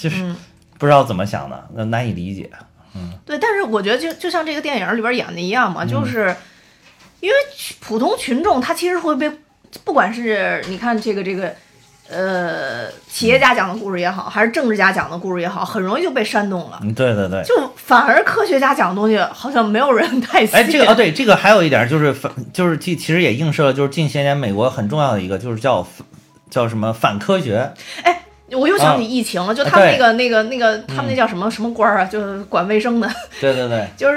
[0.00, 0.36] 就是嗯
[0.78, 2.50] 不知道怎么想的，那难以理解。
[2.94, 6.34] 嗯对，但是我觉得就就像这个电影里边演的一样嗯嘛，就是
[7.20, 7.36] 因为
[7.80, 9.30] 普通群众他其实会被，
[9.84, 11.54] 不管是你看这个这个。
[12.12, 16.80] 呃，企业家讲的故事也好，还是政治家讲的故事也好，很容易就被煽动了。
[16.82, 17.40] 嗯，对对对。
[17.44, 20.56] 就反而科学家讲的东西，好像没有人太信。
[20.56, 25.86] 哎，这个哦，对，这个还有一点就是反，就是其其实也映射了，就是近些年美国很重要的一个，就是叫
[26.50, 27.72] 叫什么反科学。
[28.02, 28.22] 哎，
[28.52, 32.04] 我又想起疫情了，就他们那个那个那个，他们那叫什么、什么官儿啊？
[32.04, 33.08] 就是管卫生的，
[33.40, 34.16] 对对对，就是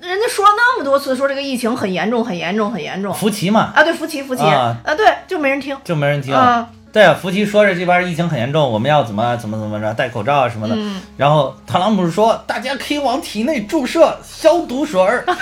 [0.00, 3.12] 人家说了那么多次，说这个疫情很严重，很严重，很严重。
[3.14, 5.76] 福奇嘛，啊，对，福奇，福奇，啊对，就没人听。
[5.84, 6.34] 就没人听。
[6.34, 10.74] 啊，对啊，福奇说着这边疫情很严重，我们要怎么怎么怎么着，戴口罩啊什么的。
[10.76, 15.24] 嗯然后特朗普说，大家可以往体内注射消毒水儿。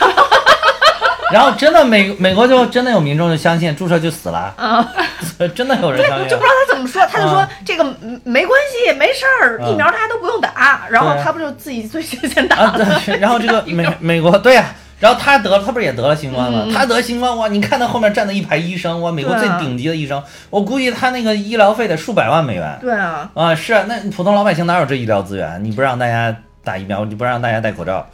[1.33, 4.89] 然后真的美美国就真的有民众就相信注射就死了，啊，
[5.55, 6.43] 真的有人相信就不。
[6.43, 10.87] 知道他怎么说，他就说、啊这个嗯没关系，没事儿，啊疫苗大家都不用打。
[10.91, 13.01] 然后他不就自己最先先打啊，了？
[13.05, 14.67] 对，然后这个美美国对呀、
[15.01, 16.63] 然后他得了，他不是也得了新冠吗？
[16.67, 17.49] 嗯他得新冠哇！
[17.49, 23.55] 你看他后面站的一排医生，哇，美国最顶级的医生，我估计他那个医疗费得数百万美元对啊，啊！
[23.55, 25.63] 是啊，那普通老百姓哪有这医疗资源？
[25.65, 28.07] 你不让大家打疫苗，你不让大家戴口罩，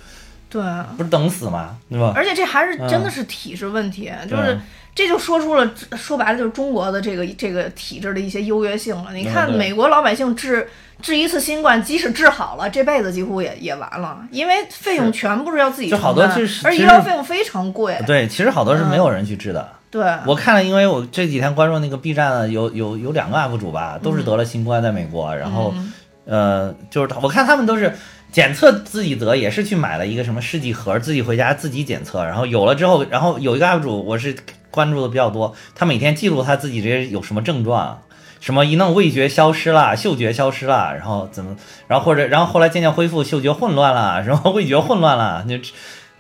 [0.53, 0.87] 对啊。
[0.97, 1.79] 不是等死吗？
[1.89, 2.13] 对吧？
[2.15, 4.61] 而且这还是嗯真的是体制问题，就是
[4.95, 9.15] 这就说出了说白了就是中国的这个这个体制的一些优越性了。
[9.15, 10.69] 你看美国老百姓治
[11.01, 17.99] 治一次新冠，即使治好了，这辈子几乎也也完了，因为费用全部是要自己就承担，好多就是而医疗费用非常贵。
[18.07, 19.67] 对，其实好多是没有人去治的。
[19.91, 25.93] 对，我看了，因为我这几天关注那个 B 站的有有有两个 UP 主吧，都是得了新冠在美国，然后嗯
[26.25, 27.95] 呃，就是我看他们都是
[28.33, 34.35] 检测自己得，也是去买了一个什么试剂盒，自己回家自己检测，然后有了之后，然后有一个 UP 主我是
[34.71, 38.03] 关注的比较多，他每天记录他自己这些有什么症状。
[38.41, 41.57] 什么一弄味觉消失了，嗅觉消失了，然后怎么，
[41.87, 45.57] 然后或者然后后来渐渐恢复，嗅觉混乱了，然后味觉混乱了，就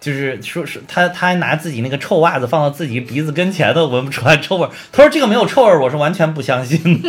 [0.00, 7.08] 就是说是他他还拿自己那个臭袜子放到自己鼻子跟前都闻不出来臭味，他说这个没有臭味，我是完全不相信的。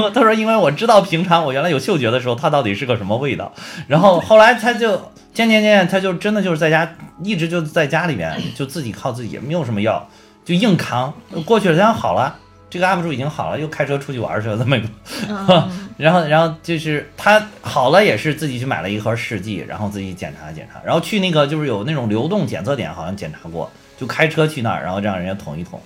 [0.00, 3.52] 后 他说，因为我知道平常我原来有嗅觉的时候，它到底是个什么味道。
[3.86, 4.96] 然后后来他就
[5.32, 10.08] 渐渐渐，他就真的就是在家，一直就在家里面，就自己靠自己，没有什么药，
[10.44, 11.12] 就硬扛。
[11.44, 12.36] 过去了，他好了，
[12.68, 14.88] 这个 UP 主已经好了，又开车出去玩去了，在美国。
[15.28, 25.80] 嗯 然后，然后就是他好了，也是自己去买了一盒试剂，然后自己检查检查，然后去那个就是有那种流动检测点，好像检查过，就开车去那儿，然后让人家捅一捅。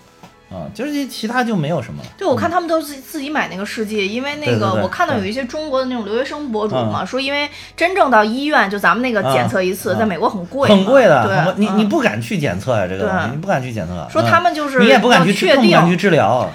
[0.52, 2.08] 嗯，就是其他就没有什么了。
[2.18, 9.98] 对，我看他们都自己自己买那个试剂，因为那个我看到有一些中国的那种留学生博主嘛，说因为真正到医院，就咱们那个检测一次，嗯。
[9.98, 11.88] 在美国很贵，很贵的，对，你你嗯。
[11.88, 14.08] 不敢去检测呀、这个东西你不敢去检测。
[14.10, 16.50] 说嗯他们就是你也不敢去确定更不敢去治疗。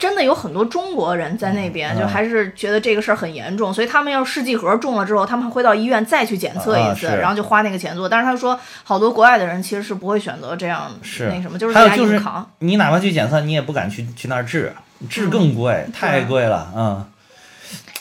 [0.00, 8.08] 真的有很多中国人在那边，嗯就还是觉得这个事儿很严重，所以他们要试剂盒中了之后，他们会到医院再去检测一次，啊然后就花那个钱做。
[8.08, 12.50] 但是他说，好多国外的人其实是不会选择这样是那什么，就是在家还有就是硬扛。
[12.60, 14.72] 你哪怕去检测，你也不敢去去那儿治，
[15.10, 16.72] 治更贵，太贵了。
[16.74, 17.04] 嗯，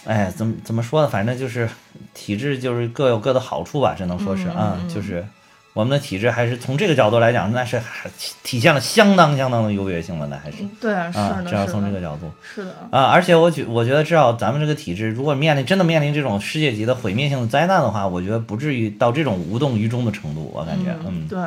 [0.06, 1.08] 哎，怎么怎么说呢？
[1.10, 1.70] 反正就是
[2.14, 5.26] 体质就是各有各的好处吧，只能说是啊、就是
[5.74, 10.57] 我们的体制还是从这个角度来讲，那是还体体现了相当相当的优越性了，那还是。
[10.82, 12.32] 对，是啊，的，至少从这，个角度。
[12.41, 21.39] 是的，啊，而且我觉我觉得至少咱们这个体制，如果面临真的面临这种世界级的毁灭性的灾难的话，我觉得不至于到这种无动于衷的程度，我感觉，嗯，对。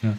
[0.00, 0.18] 嗯，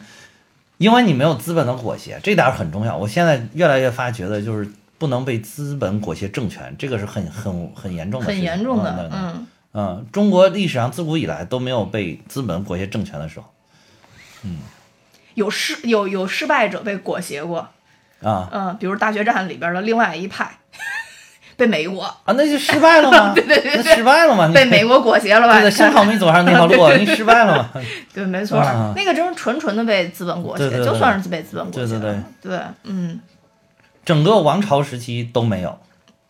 [0.77, 2.97] 因为你没有资本的裹挟，这点儿很重要。
[2.97, 13.45] 我现在越来越发觉得，就是不能被资本裹挟政权，这个是很很很严重的事很情，严重的嗯，嗯，中国历史上自古以来都没有被资本裹挟政权的时候。
[14.43, 14.57] 嗯。
[15.35, 17.67] 有失有有失败者被裹挟过，
[18.21, 18.49] 啊。
[18.51, 20.57] 嗯，比如大决战里边的另外一派，
[21.55, 23.31] 被美国啊，那就失败了吗？
[23.35, 24.51] 对对对那失败了吗？
[24.53, 25.53] 被美国裹挟了吧？
[25.53, 27.69] 对的，幸好没走上那条路，你失败了嘛？
[28.13, 28.91] 对，没错，啊。
[28.95, 32.11] 那个真是纯纯的被资本裹挟，就算是被资本裹挟对对
[32.41, 33.21] 对，对，嗯，
[34.03, 35.79] 整个王朝时期都没有，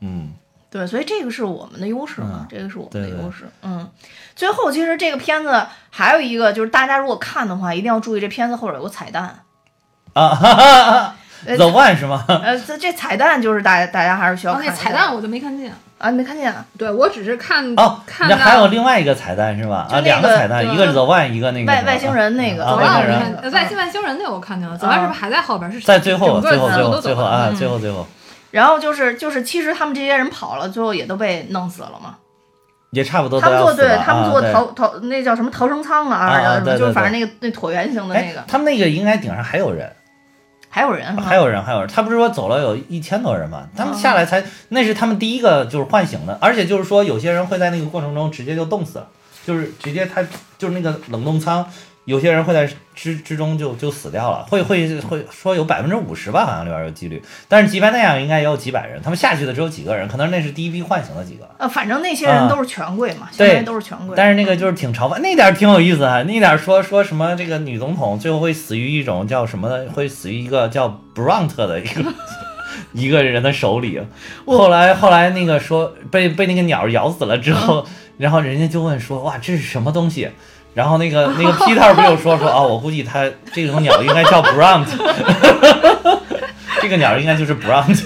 [0.01, 0.33] 嗯，
[0.71, 3.89] 对，所以这个是我们的优势嘛嗯，这个是我们的对对优势，嗯。
[4.35, 9.23] 最后，其实这个片子还有一个，就是大家如果看的话，一定要注意这片子后边有个彩蛋。
[10.13, 11.15] 啊哈哈哈
[11.45, 12.23] 呃， The One 是吗？
[12.27, 15.73] 呃，这这彩蛋就是大家大家还是需要哦，看彩蛋我就没看见。
[15.97, 16.65] 啊，没看见啊？
[16.77, 19.85] 对我只是看哦，看那还有另外一个彩蛋是吧？
[19.91, 25.69] 啊，两个个彩蛋，一个是 The One，一个那个外外星人那个啊走外星人外星外星人那个我看见了，，The One 是不是还在后边？
[25.69, 26.69] 是在最后，最后，
[27.01, 28.07] 最后，啊，嗯最后，最后
[28.51, 32.17] 然后就是就是，其实他们这些人跑了，最后也都被弄死了嘛。
[32.91, 36.75] 也差不多他们坐都要死了对他们坐啊对逃逃那叫什么逃生舱啊，什么？
[36.75, 39.95] 就是反正那个那椭圆形的那个，，哎他们那个应该顶上还有人，
[40.71, 41.15] 还有人？
[41.17, 41.87] 还有人，还有人。
[41.87, 43.67] 他不是说走了有一千多人吗？
[43.77, 49.07] 他们下来才，那是他们第一个就是唤醒的，而且就是说有些人会在那个过程中直接就冻死了，
[49.45, 50.23] 就是直接他
[50.57, 51.63] 就是那个冷冻舱，
[52.09, 61.47] 有些人会在之之中就就死掉了，会会会说有百分之五十吧，好像里边有几率，但是即便那样应该也有几百人，他们下去的只有几个人，可能那是第一批唤醒的几个。
[61.59, 64.15] 呃，反正那些人啊都是权贵嘛，对相当于都是权贵。
[64.17, 72.13] 但是那个就是挺嘲讽，那点儿挺有意思啊，那点儿说说什么这个女总统最后会死于一种叫什么的，会死于一个叫 Brunt 的一个
[72.91, 74.01] 一个人的手里。
[74.45, 77.85] 后来后来那个说被被那个鸟咬死了之后，
[78.17, 80.29] 然后人家就问说哇这是什么东西？
[80.79, 84.85] 然后那个 那个 Peter 不就说说啊，我估计它这种鸟应该叫 Brunt，
[86.81, 87.99] 这个鸟应该就是 Brunt。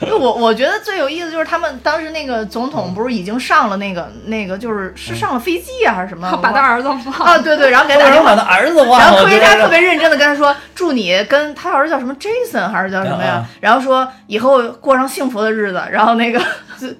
[0.00, 6.28] 就我我觉得最有意思就是他们当时那个总统不是已经上了那个那个就是是上了飞机啊还是什么？
[6.42, 8.42] 把他儿子放啊对对，然后给他打电话把。
[8.42, 15.80] 他儿子忘了，然后科学家特别认真的跟他说：“祝你跟他儿子叫什么 Jason 还是叫什么呀啊？”然后说以后过上幸福的日子。
[15.92, 16.40] 然后那个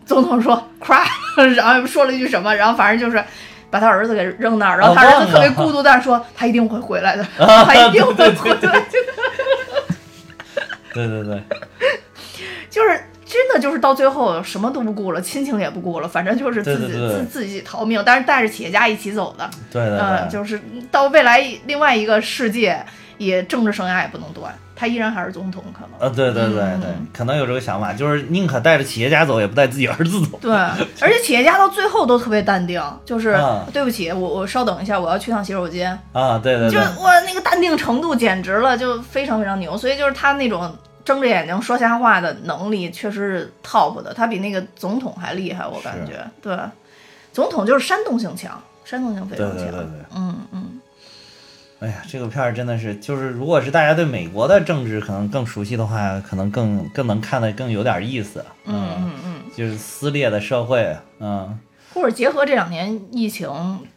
[0.05, 1.03] 总统说 “cry”，
[1.57, 3.25] 然后又说了一句什么，然后反正就是
[3.71, 4.79] 把他儿子给扔那儿。
[4.79, 8.83] 然后他儿子特别孤独，但是说他一定会回来的， 他一定会回来。
[10.93, 11.43] 对对对。
[12.69, 12.91] 就是
[13.25, 19.49] 真的就是到最后什么都不顾了，亲情也不顾了，反正就是自己自自己逃命，但是带着企业家一起走的。
[19.73, 20.61] 对对对，嗯，就是
[20.91, 22.85] 到未来另外一个世界，
[23.19, 25.91] 也政治生涯也不能断，他依然还是总统，可能。
[26.01, 30.39] 呃，对对对对，嗯可能有这个想法，就是宁可带着企业家走，也不带自己儿子走。
[30.41, 30.51] 对，
[31.03, 40.75] 而且企业家到最后都特别淡定，就是、啊对不起，我我稍等一下，我要去趟洗手间，啊，对对对，就哇那个淡定程度简直了，就非常非常牛，所以就是他那种
[41.05, 46.25] 睁着眼睛说瞎话的能力确实是 top 的，他比那个总统还厉害，我感觉。
[46.41, 46.57] 对，
[47.35, 49.57] 总统就是煽动性强，煽动性非常强。
[49.59, 50.01] 对对对对。
[50.17, 50.81] 嗯嗯，
[51.81, 58.45] 哎呀，这个片儿真的是，就是如果是大家对美国的政治可能更熟悉的话，可能更更能看得更有点意思。
[58.67, 61.59] 嗯嗯嗯，就是撕裂的社会，嗯
[61.95, 63.49] 或者结合这两年疫情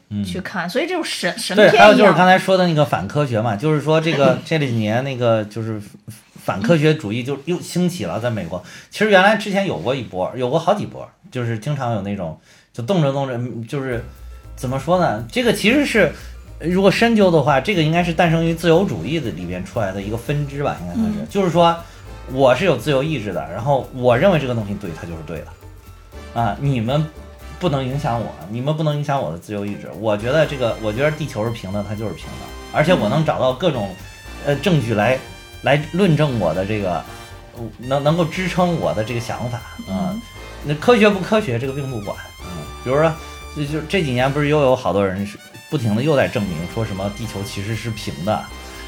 [0.10, 0.24] 嗯。
[0.24, 1.80] 去看，所以这种神神对，片对。
[1.80, 5.82] 还有就是刚才说的那个反科学嘛，就是说这个 这几年那个就是
[6.44, 8.64] 反科学主义就又兴起了，在美国。
[8.90, 12.40] 其实原来之前有过一波，有过好几波，就是经常有那种
[12.72, 14.04] 就动着动着，嗯就是
[14.56, 15.26] 怎么说呢？
[15.32, 16.12] 这个其实是
[16.64, 21.20] 如果深究的话，这个应该是诞生于自由主义的里边出来的一个分支吧，应该算是。
[21.20, 21.76] 嗯就是说
[22.32, 27.06] 我是有自由意志的，然后我认为这个东西对，它就是对的啊，你们。
[27.60, 29.90] 不能影响我，你们不能影响我的自由意志。
[29.98, 33.96] 我觉得这个，我觉得地球是平的，它就是平的，而且我能找到各种，
[34.46, 35.18] 呃，证据来
[35.62, 36.96] 来论证我的这个，
[37.56, 40.12] 呃能能够支撑我的这个想法啊。
[40.12, 40.22] 嗯
[40.66, 42.18] 那科学不科学，这个并不管。
[42.42, 43.10] 嗯，比如说，
[43.56, 45.38] 就就这几年不是又有好多人是
[45.74, 48.40] 不停的又在证明说什么地球其实是平的。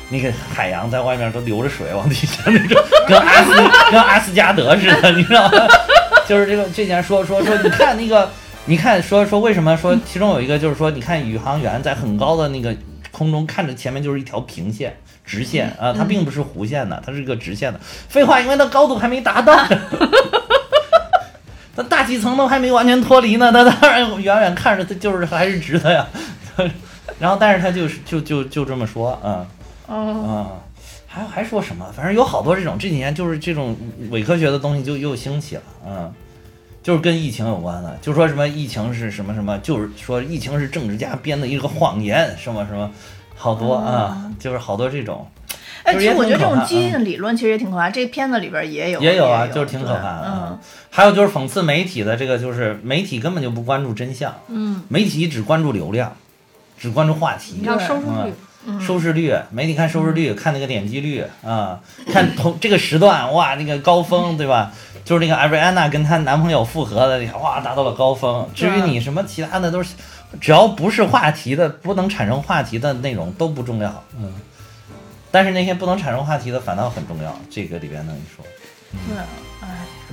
[0.09, 3.53] 那个海洋在外面都流着水往底下那种，跟阿斯
[3.91, 5.67] 跟阿斯加德似的，你知道吗？
[6.27, 8.29] 就是这个这前说说说，你看那个，
[8.65, 12.71] 你看说说为什么说其中有一个就是说，你看宇航员在很高的那个
[13.09, 17.79] 空中看着前面就是一条平线直线啊，它并不是弧线的，它是一个直线的。
[18.07, 19.57] 废话，因为它高度还没达到。
[21.75, 26.07] 它大气层都还没完全脱离呢，它当然远远看着它就是还是直的呀。
[27.19, 29.45] 然后但是他就是就就就这么说，嗯
[29.87, 30.51] 嗯嗯，
[31.07, 31.85] 还还说什么？
[31.95, 33.75] 反正有好多这种这几年就是这种
[34.09, 36.13] 伪科学的东西就又兴起了，嗯。
[36.83, 42.91] 就是跟疫情有关的，就说什么疫情是什么什么，就是说疫情是政治家编的一个谎言，什么什么，
[43.35, 45.27] 好多啊，就是好多这种。
[45.81, 50.31] 哎，其实我觉得这种基因理论其实也挺可怕，这片子里边也有，也有啊，有就是挺可怕的。
[50.31, 50.59] 嗯，
[50.91, 56.15] 还有就是讽刺媒体的这个，就是媒体根本就不关注真相，嗯，媒体只关注流量，
[56.85, 58.33] 只关注话题你，要收视率，
[58.67, 61.79] 嗯收视率，媒体看收视率，看那个点击率啊，
[62.13, 64.71] 看同这个时段哇，那个高峰对吧？
[65.03, 68.47] 就是那个艾瑞安娜跟她男朋友复合的，哇，达到了高峰。
[68.53, 69.95] 至于你什么其他的都是，
[70.39, 74.31] 只要不是话题的，不能产生话题的内容都不重要，嗯。
[75.31, 78.45] 但是那些不能产生话题的反倒很重要，这个里边呢，你说。
[79.09, 79.25] 对，哎，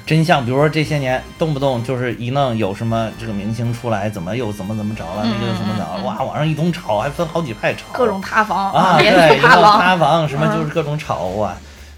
[0.05, 11.57] 真相，比如说这些年动不动就是一弄有什么这个明星出来，怎么又怎么怎么着了，那个又怎么着了，哇，网上一通吵，还分好几派吵，各种塌房啊，对，连续一弄塌房，塌房什么嗯就是各种吵啊，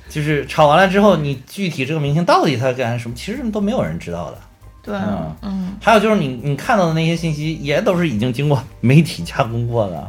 [0.08, 4.38] 就是吵完了之后，你具体这个明星到底他干什么，其实都没有人知道的。
[4.82, 10.06] 对，嗯嗯，还有就是你你看到的那些信息，也都是已经经过媒体加工过的。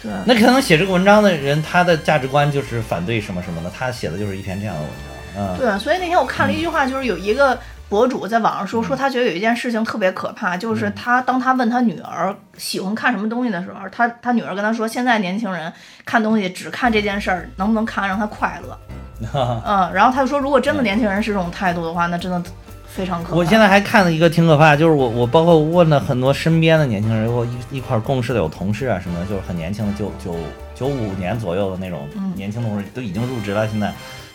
[0.00, 5.21] 对，那可能写这个文章的人，他的价值观就是反对什么什么的，他写的就是一篇这样的文章。
[5.36, 7.58] 嗯，对，所以那天我看了一句话，就是有一个
[7.88, 15.72] 博主在网上说，说他觉得有一件事情特别可怕，就是他当他问他女儿喜欢看什么东西的时候，他他女儿跟他说，现在年轻人
[16.04, 18.78] 看东西只看这件事儿能不能看让他快乐，
[19.66, 22.42] 嗯，然后他就说，如果真的年轻人是这种态度的话，那真的
[22.86, 23.36] 非常可怕。
[23.36, 30.34] 我现在还看了一个挺可怕，就是我我包括问了很多身边的年轻人，我一一块儿共事的有同事啊什么的，就是很年轻的，九九
[30.74, 33.68] 九五年左右的那种嗯年轻同事，都已经入职了。
[33.68, 33.92] 现在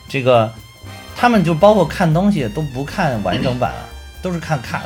[0.07, 0.49] 这个
[1.17, 3.73] 他们就包括看东西都不看完整版，
[4.21, 4.81] 都是看 cut，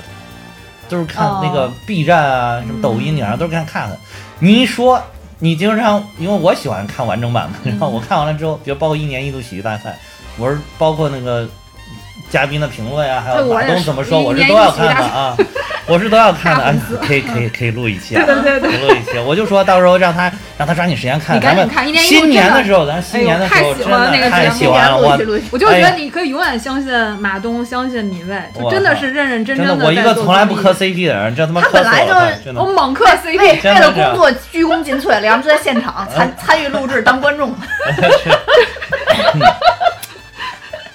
[0.87, 1.73] 都是看那个哦。
[1.85, 3.89] B 站啊、什么抖音啊，都是看 cut。
[4.39, 5.01] 你一说
[5.39, 9.97] 你经常，因为我喜欢看完整版嘛，然后我看完了之后，比如包括一年一度喜剧大赛，
[10.37, 11.47] 我是包括那个
[12.31, 15.35] 嘉宾的评论呀、还有马东怎么说，我是都要看的啊，
[15.85, 16.63] 我是都要看的。
[16.63, 19.19] 哎可以可以可以录一期啊，对对对可以录一期。
[19.19, 32.71] 我就说到时候让他让他抓紧时间看，咱们新年的的时候，咱新年的时候哎呦太喜真的欢那个节目太喜欢了，我我就觉得你可以永远相信马东，相信米未，就真的是认认真真的我一个从来不磕 CP 的人，这他妈他磕死我本来就了，真的我。
[32.71, 37.53] 猛磕 CP，为了工作鞠躬尽瘁， 两人就在现场参参与录制当观众。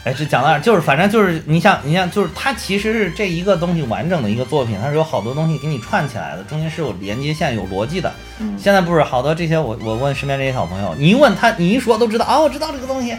[0.06, 0.60] 哎，这讲到哪儿？
[0.60, 8.12] 就是反正就是你像，你像，就是它其实是这一个东西完整的一个作品，它是有好多东西给你串起来的，中间是有连接线、有逻辑的。
[8.38, 13.16] 嗯现在不是好多这些，我我问身边这些小朋友，你一问他，你一说都知道啊，我知道这个东西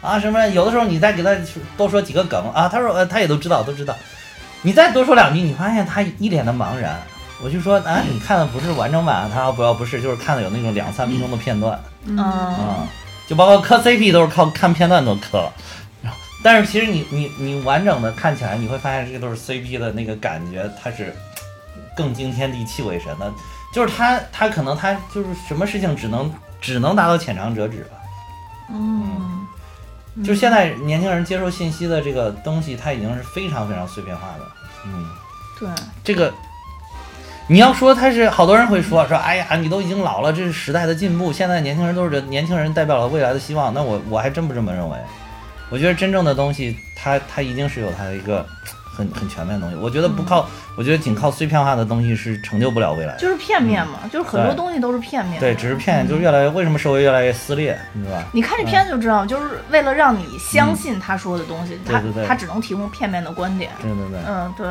[0.00, 1.36] 啊，什么有的时候你再给他
[1.76, 3.94] 多说几个梗啊，他说呃他也都知道，都知道。
[4.62, 6.98] 你再多说两句，你发现他一脸的茫然。
[7.42, 11.78] 我就说啊，你看的不是完整版，他说不要不是，就是看的有那种两三分钟的片段。
[12.06, 12.88] 嗯，啊，
[13.26, 15.50] 就包括磕 CP 都是靠看片段都磕，然后
[16.42, 21.14] 但是其实你你你完整的看起来，你会发现这个都是 CP 的那个感觉，它是
[21.96, 23.32] 更惊天地泣鬼神的，
[23.72, 27.96] 就是他他可能他就是什么事情只能只能达到浅尝辄止吧。
[28.70, 29.46] 嗯，
[30.24, 34.44] 就现在年轻人接受信息的这个东西，它已经是非常非常碎片化的，
[34.86, 35.06] 嗯。
[35.58, 35.68] 对，
[36.02, 36.32] 这个，
[37.46, 43.74] 你要说他是好多人会说说，哎呀，你都已经老了，这是时代的进步，现在年轻人都是这年轻人代表了未来的希望。
[43.74, 44.96] 那我我还真不这么认为，
[45.70, 48.44] 我觉得真正的东西，它它一定是有它的一个
[48.84, 49.76] 很很全面的东西。
[49.76, 53.20] 我觉得不靠，我觉得仅靠碎片化的东西是成就不了未来的。
[53.20, 55.40] 就是片面嘛，就是很多东西都是片面的。
[55.40, 58.24] 对，只是片面，就是越来越为什么社会越来越撕裂，你知道吧？
[58.32, 63.70] 你看这片子就知道，就是为了让你相信他说的东西，他对对对他只能提供片面的观点。
[63.80, 64.18] 对对对。
[64.26, 64.66] 嗯，对，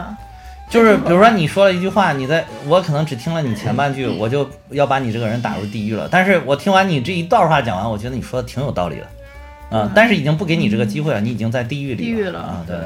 [0.69, 6.07] 就是比如说你说了一句话，你在我可能只听了你前半句，我就要把你这个人打入地狱了。
[6.11, 9.07] 但是我听完你这一段话讲完，我觉得你说的挺有道理的，
[9.69, 12.85] 啊、但是已经不给你这个机会了，你已经在地狱里地狱了啊，对对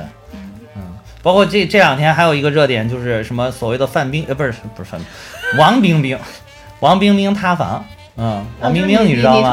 [0.76, 0.82] 嗯，
[1.22, 6.20] 包括这这两天还有一个热点就是什么所谓的范冰呃不是不是范冰，王冰冰，
[6.82, 7.86] 王冰冰塌房，
[8.18, 9.50] 嗯，王冰冰你知道吗？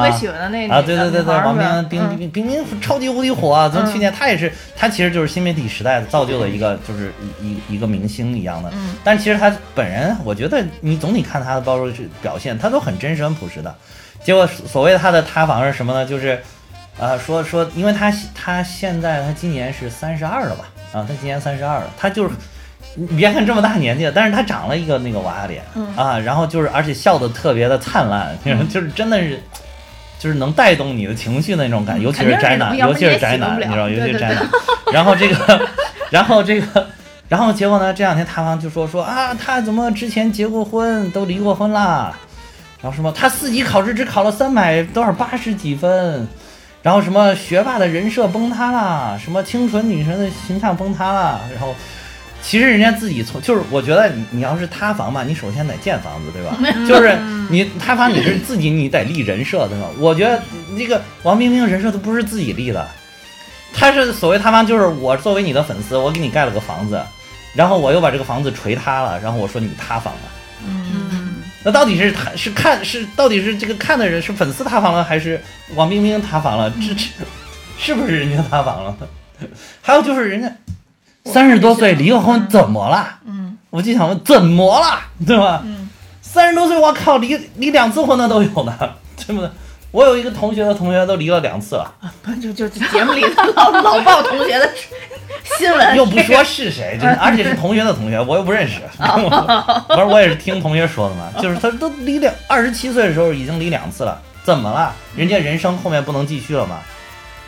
[0.68, 3.70] 啊，对对对对，王冰冰冰冰冰冰超级无敌火啊！
[3.72, 8.70] 从去年他也是，他其实就是新媒体时代造就的一个，就是一一一个明星一样的。
[8.74, 13.74] 嗯，但其实他本人，我觉得你总体看他的包括是表现，他都很真实、很朴实的。
[14.22, 16.05] 结果所谓他的塌房是什么呢？
[16.05, 16.39] 就是，
[17.01, 20.66] 呃，说说，因为他他现在他今年是三十二了吧？
[20.92, 22.30] 啊，他今年三十二了，他就是。
[22.96, 28.36] 你别看这么大年纪了，但是他长了一个那个娃娃脸、嗯啊，然后就是而且笑得特别的灿烂，
[28.68, 29.40] 就是真的是，
[30.18, 34.44] 就是能带动你的情绪的那种感觉，尤其是宅男，尤其是宅男，你知道，尤其是宅男。
[34.92, 35.68] 然后这个，
[36.11, 36.84] 然后这个，
[37.28, 37.94] 然后结果呢？
[37.94, 42.12] 这两天塌房就说说啊，他怎么之前结过婚，都离过婚啦？
[42.82, 46.26] 然后什么他四级考试只考了三百多少八十几分，
[46.83, 51.74] 然后什么学霸的人设崩塌了，什么清纯女神的形象崩塌了，然后。
[52.43, 56.57] 其实人家自己从就是，我觉得你你要是塌房吧，你首先得建房子，对吧？
[56.89, 57.14] 就是
[57.51, 59.87] 你塌房，你是自己你得立人设，对吧？
[59.99, 60.43] 我觉得
[60.74, 62.89] 那个王冰冰人设都不是自己立的，
[63.74, 66.99] 他是所谓塌房，就是我作为你的粉丝，我给你盖了个房子，
[67.55, 70.20] 然后我又把这个房子锤塌了，然后我说你塌房了。
[71.61, 75.41] 嗯，那到底是他是看是到底是这个看的人是粉丝塌房了，还是
[75.75, 76.71] 王冰冰塌房了？
[76.81, 77.05] 这这
[77.79, 78.97] 是不是人家塌房了？
[79.83, 80.51] 还有就是人家。
[81.27, 83.19] 三十多岁离个婚怎么了？
[83.27, 85.61] 嗯，我就想问怎么了，对吧？
[85.65, 85.89] 嗯，
[86.23, 88.75] 三十多岁，我靠，离离两次婚的都有呢，
[89.19, 89.51] 对不对？
[89.91, 93.24] 我有一个同学的同学都离了两次了，不就就节目里
[93.55, 94.70] 老老报同学的
[95.59, 98.80] 新闻，又不说是谁，就 而且是同学的同学，我又不认识，
[99.88, 104.95] 不是我也是听同学说的嘛， 就是他都离两二十七岁的时候已经离两次了，怎么了？
[105.16, 106.78] 人家人生后面不能继续了嘛？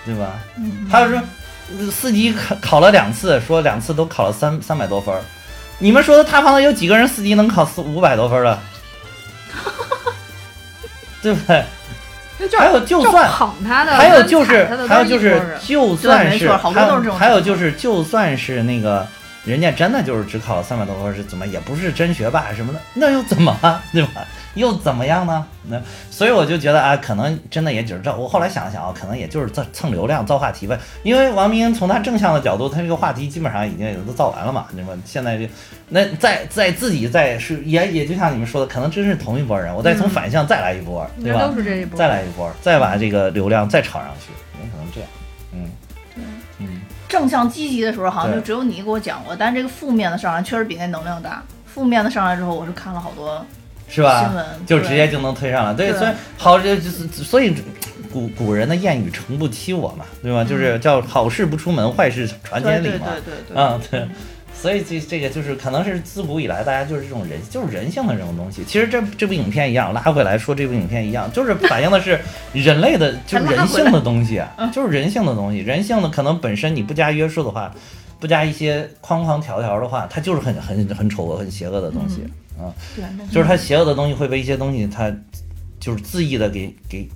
[0.05, 0.39] 对吧？
[0.57, 1.21] 嗯，还有说。
[1.91, 5.15] 四级考考了两次，说两次都考了三三百多分
[5.79, 8.59] 你们说的塌房的有几个人四级能考四五百多分的？
[11.23, 11.65] 对不对？
[12.59, 16.51] 还有就算捧他的，还有就是还有就是就算是
[17.19, 19.07] 还有就是就算是那个
[19.45, 23.83] 人家真的就是只考了三百多分，是怎么也不是真学霸什么的，那又怎么了？
[23.93, 24.25] 对吧？
[24.55, 25.47] 又怎么样呢？
[25.69, 25.81] 那
[26.11, 28.15] 所以我就觉得啊，可能真的也就是这。
[28.17, 30.79] 我后来想了想啊，可能也就是蹭蹭流量、造话题呗。
[31.03, 34.93] 因为王明从他正向的角度，他这个话题基本上已经也都造完了嘛，对吧？
[35.05, 35.47] 现在就
[35.89, 39.75] 那再再自己再是也也就像你们说的，可能真是同一波人。
[39.75, 41.47] 我再从反向再来一波，对吧？
[41.47, 41.99] 都是这一波。
[41.99, 45.09] 再来一波，再把这个流量再炒上去，有可能这样。
[45.53, 45.71] 嗯，
[46.15, 46.25] 对，
[46.59, 46.83] 嗯。
[47.09, 51.43] 正向积极的时候，好像就只有你给我讲过，但这个负面的上来确实比那能量大。
[51.67, 53.45] 负面的上来之后，我是看了好多。
[53.93, 54.35] 是吧？
[54.67, 55.75] 就直接就能推上了。
[55.75, 57.55] 对，所以好，就是所以
[58.11, 60.43] 古古人的谚语诚不欺我嘛，对吧？
[60.43, 63.07] 就是叫好事不出门，坏事传千里嘛。
[63.25, 63.55] 对对对。
[63.55, 64.07] 嗯，对。
[64.55, 68.63] 所以这这个就是可能是自古以来大家就是这种人，就是人性的这种东西。
[68.65, 72.21] 其实这这部影片一样，拉回来说这部影片一样，就是反映的是
[72.53, 74.41] 人类的， 就是人性的东西，
[74.73, 75.59] 就是人性的东西。
[75.59, 77.75] 人性的可能本身你不加约束的话，
[78.23, 82.23] 不加一些框框条条的话，它就是很很很丑恶、很邪恶的东西。
[82.57, 83.03] 啊，对，
[83.33, 85.13] 就是它邪恶的东西会被一些东西，它
[85.81, 87.09] 就是恣意的给给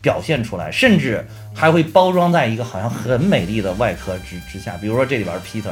[0.00, 4.76] 表现出来，甚至还会包装在一个好像很美丽的外壳之之下。
[4.76, 5.70] 比如说这里边 Peter，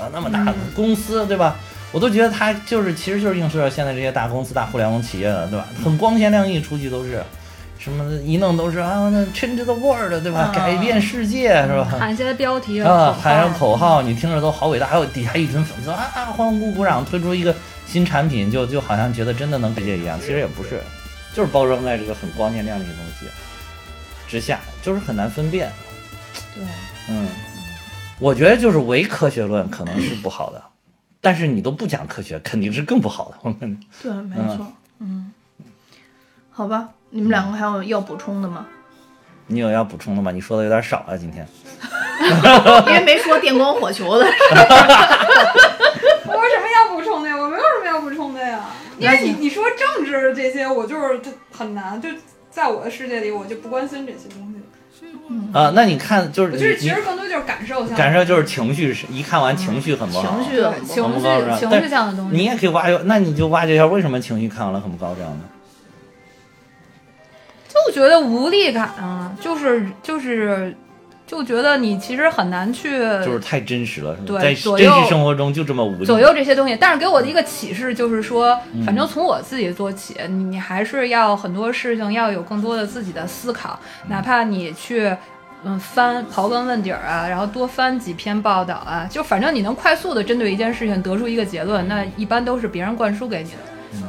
[0.00, 1.56] 啊，那么大的公司，对吧？
[1.90, 5.66] 我都觉得他就是其实就是映射现在这些大公司、大互联网企业的，对吧？
[5.84, 7.20] 很光鲜亮丽，出去都是
[7.82, 10.52] 什么一弄都是啊，那 change the world，对吧？
[10.54, 11.88] 改变世界，是吧？
[11.98, 14.86] 喊些标题啊，喊上口号，你听着都好伟大。
[14.86, 17.54] 还有底下一群粉丝啊啊，欢呼鼓掌，推出一个。
[17.84, 20.80] 新产品就就好像觉得真的能世界一样，其实也不是，
[21.34, 23.26] 就是包装在这个很光鲜亮丽的东西
[24.26, 25.70] 之下，就是很难分辨。
[26.54, 26.64] 对，
[27.10, 27.28] 嗯，
[28.18, 30.62] 我觉得就是唯科学论可能是不好的，
[31.20, 33.36] 但是你都不讲科学，肯定是更不好的。
[33.42, 35.30] 我们对，没错，嗯，
[36.50, 38.64] 好吧，你们两个还有要补充的吗？
[39.46, 40.32] 你有要补充的吗？
[40.32, 41.46] 你说的有点少啊，今天。
[42.86, 44.24] 因为没说电光火球的。
[46.24, 47.36] 我有什么要补充的呀？
[47.36, 48.60] 我没有什么要补充的呀。
[48.98, 52.08] 因为你你说政治这些，我就是很难，就
[52.50, 54.62] 在我的世界里，我就不关心这些东西。
[55.52, 61.26] 啊，那你看，就是就是其实更多就是感受，感受就是情绪，一看完情绪很不好，情绪情绪
[61.58, 62.36] 情绪上的东西。
[62.36, 65.30] 你也可以挖掘，那你就挖掘一下为什么情绪看完了很不高这样
[67.86, 67.92] 的。
[67.92, 70.74] 就觉得无力感啊，就是就是。
[71.24, 72.90] 就觉得你其实很难去，
[73.24, 76.04] 就是太真实了，对，在真实生活中就这么无力。
[76.04, 78.54] 左右这些东西，但是给我的一个启示就是说，
[78.84, 85.10] 反正从我自己做起，你你还是要很多事情要有更多的自己的思考，哪怕你去
[85.64, 93.56] 嗯翻刨根问底儿啊，然后多翻几篇报道啊，就反正你能快速的针对一件事情得出一个结论，那一般都是别人灌输给你的。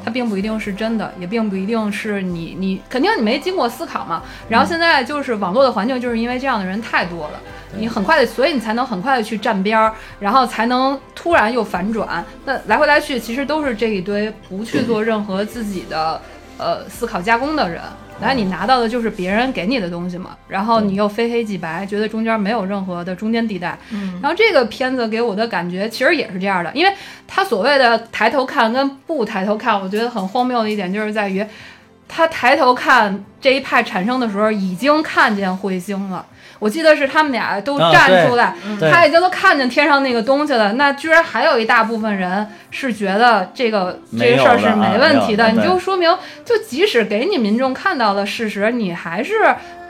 [0.04, 4.22] 它并不一定是真的，也并不一定是你，你肯定你没经过思考嘛。
[4.50, 7.40] 然后现在就是网络的环境，就是因为这样的人太多了，
[7.78, 12.24] 你很快的，所以你才能很快的去站边儿，然后才能突然又反转。
[12.46, 16.22] 那来回来去，其实都是这一堆不去做任何自己的
[16.58, 17.82] 呃思考加工的人。
[18.24, 23.78] 来，你拿到的就是别人给你的东西嘛，然后你又非黑即白，觉得中间没有任何的中间地带。
[23.92, 26.94] 嗯，然后这个片子给我的感觉其实也是这样的，因为
[27.28, 31.46] 他所谓的抬头看跟不抬头看，我觉得很荒谬的一点就是在于。
[32.06, 36.24] 他抬头看这一派产生的时候，已经看见彗星了。
[36.64, 40.72] 我记得是他们俩都啊站出来，对他已经都看见天上那个东西了。
[40.74, 46.10] 那居然还有一大部分人是觉得这个这个事儿是没问题的，你就说明，
[46.46, 49.34] 就即使给你民众看到了事实，你还是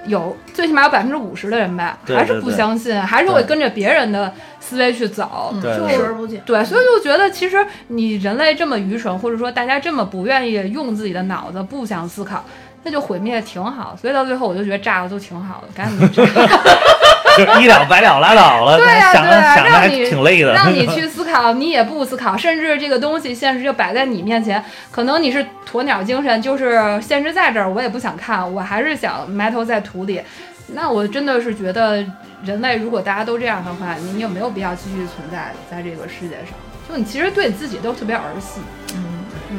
[0.07, 6.41] 有最起码有百分之五十的人吧，还是不相信，还是会跟着别人的思维去走，视而不见。
[6.45, 12.43] 对，所以就觉得其实你人类这么愚蠢，或者说大家这么不愿意用自己的脑子，不想思考，
[12.83, 13.95] 那就毁灭挺好。
[13.99, 16.23] 所以到最后我就觉得炸了都挺好的，赶紧 炸，
[17.37, 20.53] 就一了百了拉倒了，对呀对呀让你挺累的。
[20.53, 30.21] 让你 去思考，你也不思考，甚至这个东西现实就摆在你面前，可能你是鸵鸟精神，就是现实在这儿，我也不想看，我还是想埋头在土里。
[30.67, 32.03] 那我真的是觉得，
[32.43, 36.53] 人类如果大家都这样的话，你你有没有必要继续存在在这个世界上？
[36.87, 38.61] 就你其实对你自己都特别儿戏。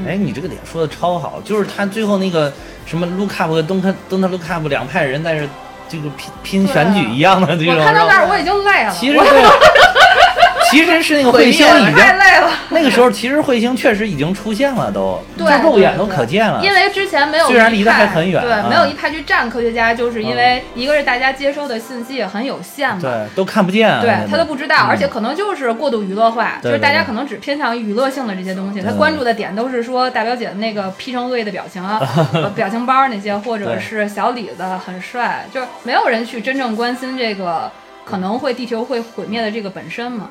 [0.07, 2.53] 哎，你这个点说的超好，就是他最后那个
[2.87, 5.49] 什么卢卡普和东特东特卢卡普两派人在这
[5.89, 9.25] 这个拼拼选举一样的这种，我看到那儿我已经累了，其实对，
[10.71, 12.51] 其实是那个彗星已经太累了。
[12.71, 16.61] 那个时候，其实彗星确实已经出现了，都就对肉眼都可见了。
[16.65, 24.89] 因为之前没有虽然离得还很远对，啊没有一派去站科学家，就是因为一个是大家接收的信息也很有限嘛，对都看不见啊，对他都不知道，嗯。
[24.89, 32.01] 而且可能就是过度娱乐化，就是大家可能只偏向于娱乐性的这些东西，他关注的点都是说大表姐那个 P 成对的表情啊、
[32.33, 37.71] 呃 表情包那些，或者是小李子很帅，就是没有人去真正关心这个
[38.05, 40.29] 可能会地球会毁灭的这个本身嘛，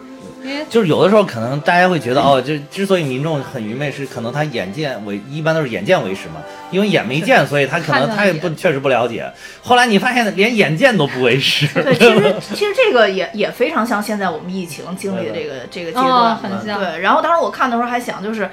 [0.70, 6.42] 就是有的时候可能大家会觉得哦，就之所以民众很愚昧，是可能他眼见为一般都是眼见为实嘛，
[6.72, 9.32] 因为眼没见，所以他可能他也不确实不了解。
[9.62, 18.50] 后来你发现连眼见都不为实，对， 其实其实这个也也非常像现在我们疫情经历的这个这个阶段很像对，然后当时我看的时候还想，就是，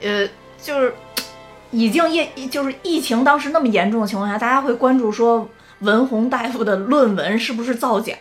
[0.00, 0.26] 呃，
[0.62, 0.94] 就是
[1.70, 5.48] 已经疫就是疫情当时那么严重的情况下，大家会关注说
[5.80, 8.14] 文宏大夫的论文是不是造假，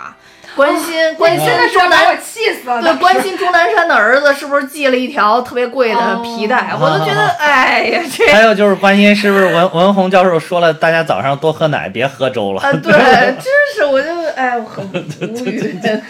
[0.58, 2.18] 关心、关心钟南。
[2.22, 2.82] 气死了。
[2.82, 12.62] 对，关心钟南山的儿子是不是系了一条特别贵的皮带，哦我都觉得， 哎呀，这还有就是关心是不是文文宏教授说了，大家早上多喝奶，别喝粥了。
[12.62, 12.92] 啊，对，
[13.40, 13.46] 真
[13.76, 14.96] 是，我就哎，我很无
[15.46, 16.02] 语，对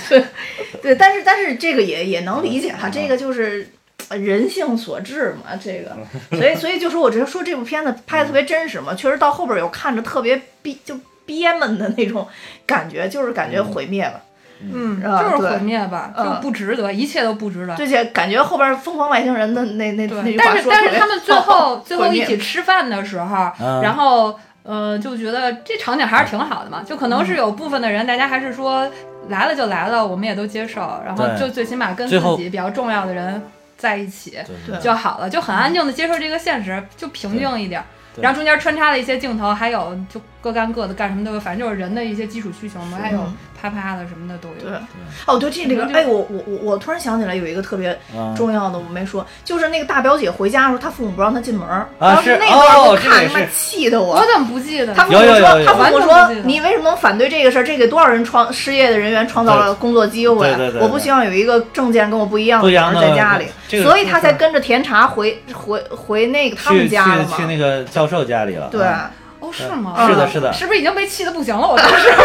[0.82, 3.70] 对，但是但是这个也也能理解哈，这个就是
[4.10, 5.96] 呃人性所致嘛，这个，
[6.38, 12.28] 所以所以就说我这说这部片子拍的特别真实嘛，确实到后边有看着特别憋就憋闷的那种
[12.66, 14.22] 感觉，就是感觉毁灭了，
[14.62, 17.76] 嗯，就是毁灭吧，嗯就不值得，一切都不值得。
[17.76, 28.90] 对，且感觉后边疯狂外星人的那那那，句话但是但是他们最后最后一起吃饭的时候，嗯然后呃就觉得这场景还是挺好的嘛，就可能嗯是有部分的人，大家还是说
[29.30, 33.42] 来了就来了，我们也都接受，然后就最起码跟自己比较重要的人
[33.78, 34.38] 在一起
[34.82, 37.84] 就好了，就很安静的接受这个现实，就平静一点。
[38.16, 44.70] 对然后中间穿插了一些镜头，还有就各干各的，干什么都有，反正就是人的一些基础需求嘛，还有嗯啪啪的什么的都有。
[44.70, 44.80] 对，
[45.26, 54.26] 哦，对这这个，就哎，我我我我突然想起来有一个特别嗯重要的我没说，就是那个大表姐回家的时候，她父母不让她进门儿，啊是当时那段哦我看他气的我我。
[54.34, 54.94] 怎么不记得呢？
[54.96, 57.64] 他父母说，有有有有他父母说你为什么反对这个事儿？
[57.64, 63.48] 这给多少人创失业的人员创造了工作机会我不希望有一个证件跟我不一样的人在家里，
[63.84, 67.30] 所以他才跟着甜茶回回回那个他们家了嘛。
[67.36, 68.70] 去去那个教授家里了。
[68.72, 69.12] 对，啊
[69.50, 70.08] 哦，是吗？
[70.08, 71.68] 是的是的是不是已经被气的不行了？
[71.68, 72.08] 我当时。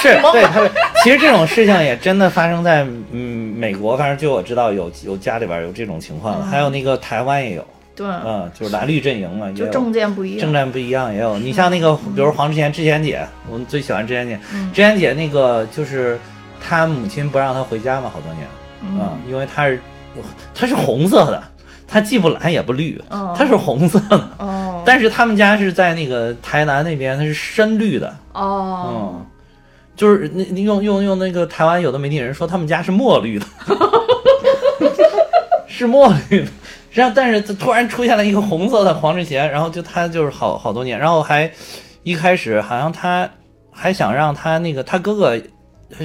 [0.00, 0.60] 是对他，
[1.02, 10.40] 其实这种事情也真的发生在嗯美国，反正就我知道有有家里边有这种情况了，还有那个台湾也有，对，嗯，就是蓝绿阵营嘛，有就政见不一样。
[10.40, 11.38] 政见不一样也有。
[11.38, 16.18] 你像那个，比如黄志贤、志贤姐，我们最喜欢志贤姐，嗯志贤姐那个就是
[16.60, 18.46] 她母亲不让她回家嘛，好多年
[19.00, 19.80] 啊，嗯因为她是
[20.54, 21.42] 她是红色的，
[21.88, 24.28] 她既不蓝也不绿，哦她是红色的。
[24.84, 29.26] 哦但是他们家是在那个台南那边，它是深绿的，哦，嗯，
[29.96, 33.46] 就是那那用用用那个台湾有的媒体人说他们家是墨绿的，
[35.66, 36.50] 是墨绿的。
[36.92, 41.50] 然后，但是突然出现了一个红色的黄志贤，然后就他就是好好多年，然后还
[42.04, 43.28] 一开始好像他
[43.72, 45.36] 还想让他那个他哥哥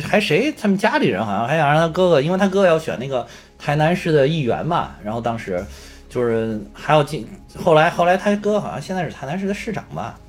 [0.02, 0.52] 还谁？
[0.60, 3.28] 他们家里人好像还想让他哥哥，因为他哥哥要选那个
[3.60, 5.64] 台南市的议员嘛，然后当时
[6.10, 10.20] 就是还要进，后来后来他哥好像现在是台南市的市长吧，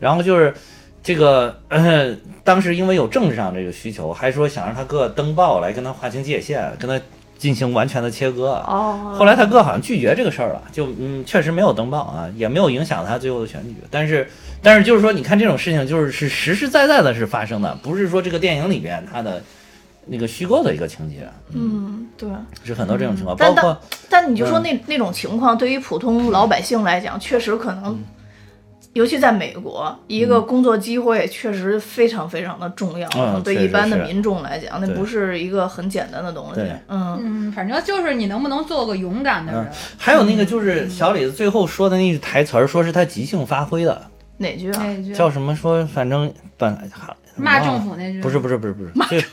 [0.00, 0.54] 然后就是
[1.02, 6.98] 这个、呃、 当时因为有政治上这个需求，还说想让他哥登报来跟他划清界限，跟他
[7.38, 8.52] 进行完全的切割。
[8.66, 13.76] 哦，后来他哥好像拒绝这个事儿了，就嗯确实没有登报啊，也没有影响他最后的选举。
[13.90, 14.26] 但是
[14.62, 19.42] 但是就是说，你看这种事情就是是实实在在的是发生的，不是说这个电影里边他的
[20.06, 22.28] 那个虚构的一个情节，嗯，对。
[22.64, 27.98] 是很多这种情况，但包括但你就说嗯那那种情况，对于普通老百姓来讲，确实可能
[28.92, 33.08] 尤其在美国，一个工作机会确实非常非常的重要。
[33.40, 36.70] 对一般的民众来讲，那不是一个很简单的东西对。
[36.88, 39.70] 嗯，嗯，反正就是你能不能做个勇敢的人。
[39.98, 44.00] 还有那个就是小李子最后说的那句台词儿，说是他即兴发挥的，
[44.38, 44.86] 哪句啊？
[45.14, 45.54] 叫什么？
[45.54, 46.88] 说反正本来
[47.36, 49.22] 骂政府那句不是不是不是不是，最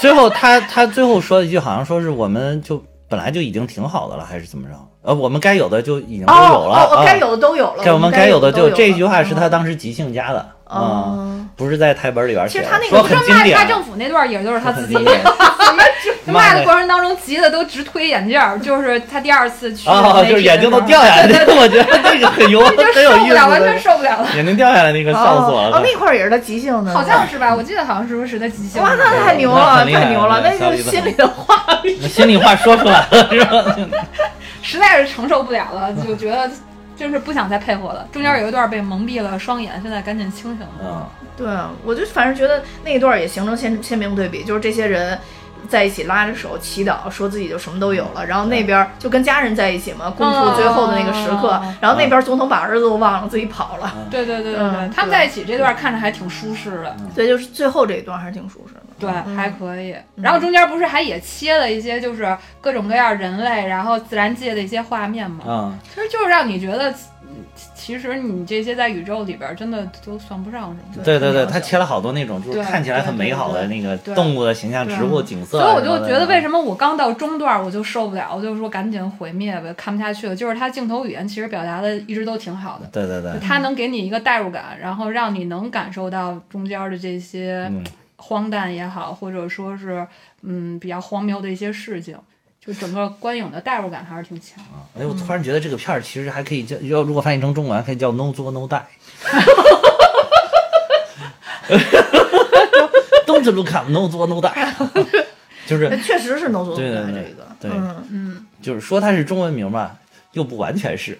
[0.00, 4.74] 最后他他最后说了一句，好像说是我们就本来就已经挺好的了，还是怎么着？
[5.02, 7.82] 呃，我们该有的就已经都哦有了，该有的都有了。
[7.82, 12.64] 该我们该该有的就这句话是他嗯当时即兴加的啊，哦不是在台本里边写的。
[12.64, 15.72] 其实他那个说不是很经典骂骂，政府那段也都是他自己很经典他
[16.26, 24.28] 骂的过程当中急的都直推眼镜儿，就是他第二次去就是眼睛都掉下来，那个我觉得那个很有 很就有意思受不了，完全，受不了了。
[24.36, 27.54] 眼睛掉下来那个笑死我哦，那块儿也是他即兴的，好像是吧？
[27.54, 28.80] 我记得好像是不是他即兴？
[28.82, 31.60] 哇，那太牛了，太牛了，那就是心里的话。
[31.82, 33.76] 那心里话说出来了是吧？
[34.62, 36.48] 实在是承受不了了，就觉得
[36.96, 38.06] 真是不想再配合了。
[38.12, 40.68] 中间有一段被蒙蔽了双眼，现在赶紧清醒了。
[40.84, 41.04] 嗯，
[41.36, 41.48] 对，
[41.84, 45.18] 我就反正觉得那一段也形成鲜鲜明对比，就是这些人
[45.68, 54.90] 在一起拉着手祈祷，说自己就什么都有了，然后那边就跟家人在一起嘛，共处最后的那个时刻，哦然后那边总统把儿子都忘了，自己跑了，对对对对对，嗯。
[54.90, 58.82] 他们在一起这段看着还挺舒适的，所以就是最后这一段还是挺舒适的。
[59.02, 59.94] 对，还可以。
[60.16, 66.96] 然后中间不是还也切了一些就是各种各样人类，然后自然界的一些画面嘛，嗯，其实就是让你觉得，嗯
[67.74, 71.04] 其实你这些在宇宙里边真的都算不上什么。
[71.04, 75.74] 对对对，他切了好多那种就是看起来很美好的那个动物的形象、植物、景色所以。
[75.74, 80.36] 我就觉得，为什么我刚到中段我就受不了，我就说赶紧毁灭吧，看不下去了。
[80.36, 87.84] 就是他镜头语言其实表达的一直都挺好的，对对对，他能给你一个代入感，然后让你能感受到中间的这些嗯，
[88.22, 90.06] 荒诞也好，或者说是
[90.42, 92.16] 嗯比较荒谬的一些事情，
[92.64, 94.64] 就整个观影的代入感还是挺强。
[94.98, 98.82] 哎，我突然觉得这个片儿其实还可以叫，要如果翻译成中文，还可以叫 “No 作 No die”。
[103.26, 104.52] Don't look up, no 作 no die，
[105.66, 109.96] 就是确实是 no 做对对对这个，对嗯，嗯，就是说它是中文名吧，
[110.32, 111.18] 又不完全是。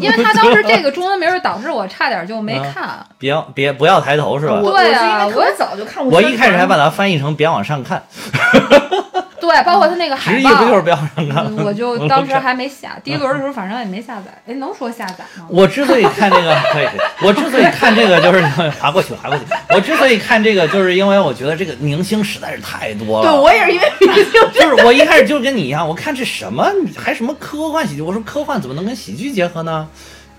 [0.00, 3.04] 因为他当时这个中文名儿导致我差点就没看。
[3.18, 4.60] 别别不要抬头是吧？
[4.62, 8.02] 我对啊我早就看过我，一开始还把它翻译成“别往上看
[9.42, 14.26] 对，包括他那个”，海报，不就是“别往上看”嗯我就 当时还没下，第一轮的时候反正也没下载。
[14.46, 15.46] 哎，能说下载吗？
[15.48, 16.86] 我之所以看这个，可以，
[17.24, 18.40] 我之所以看这个，就是
[18.80, 19.44] 划过去，划过去。
[19.74, 23.28] 我之所以看这个，就是因为我觉得这个明星实在是太多了。
[23.28, 26.64] 对我也是因为明星 就是我一开始就跟你一样，我看这什么
[26.96, 29.88] 还什么科幻喜剧，我说科幻怎么能跟喜剧结合呢？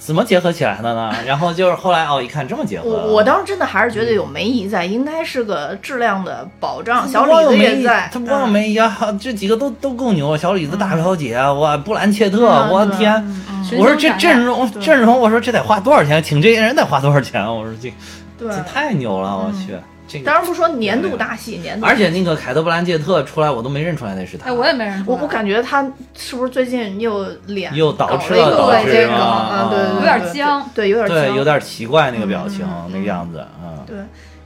[0.05, 1.13] 怎么结合起来的呢？
[1.25, 7.07] 然后就是后来哦，一看这么结合，我我当时真的还是觉得有梅姨在，应该是个质量的保障。
[7.07, 10.35] 小李子梅姨也在，他不光有嗯梅姨啊，这几个都都够牛。
[10.35, 13.23] 小李子大表姐，哇，布兰切特，我天！
[13.67, 16.21] 群我说这阵容阵容，我说这得花多少钱？
[16.21, 17.41] 请这些人得花多少钱？
[17.45, 17.93] 我说这
[18.37, 19.73] 这，太牛了，我去，
[20.07, 24.49] 这个当然不说年度大戏，年度大戏，而且那个凯特布兰切特出来，我都没认出来那是他。
[24.49, 25.17] 哎，我也没认出来。
[25.17, 25.83] 我我感觉他
[26.15, 33.83] 是不是最近又脸又倒饬了搞了一个捯饬这个啊啊，对对对，有点僵，对，有点对，有点奇怪那个表情嗯，那个样子嗯。
[33.85, 33.97] 对，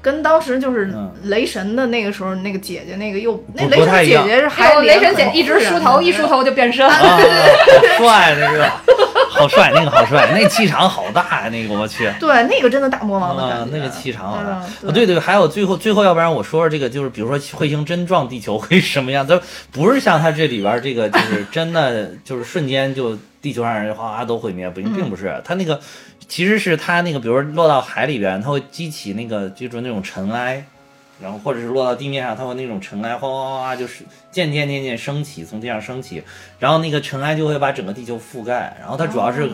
[0.08, 6.88] 跟当时就是嗯雷神的那个时候那个姐姐那个又那雷神姐姐是还雷神姐一直梳头，一梳头就变身。
[6.88, 7.20] 啊，
[8.00, 8.72] 好帅那个，
[9.30, 12.10] 好帅，那个好帅，那气场好大呀，那个我去。
[12.22, 19.28] 对那个真的大魔王的感觉，，啊那个气场好大对对，还有最后最后，要不然我说说这个，就是比如说彗星真撞地球会什么样？
[19.28, 19.38] 它
[19.74, 25.42] 不是像它这里边这个，就是真的就是瞬间就地球上人哗哗都毁灭，不并不是。
[25.44, 25.78] 它那个
[26.28, 30.66] 其实是它那个，比如说落到海里边，它会激起那个就是那种尘埃。
[31.20, 36.22] 然后或者是落到地面上，它会那种尘埃哗哗哗哗，就是渐渐渐渐升起，从地上升起，
[36.60, 38.78] 然后那个尘埃就会把整个地球覆盖。
[38.80, 39.50] 然后它主要是，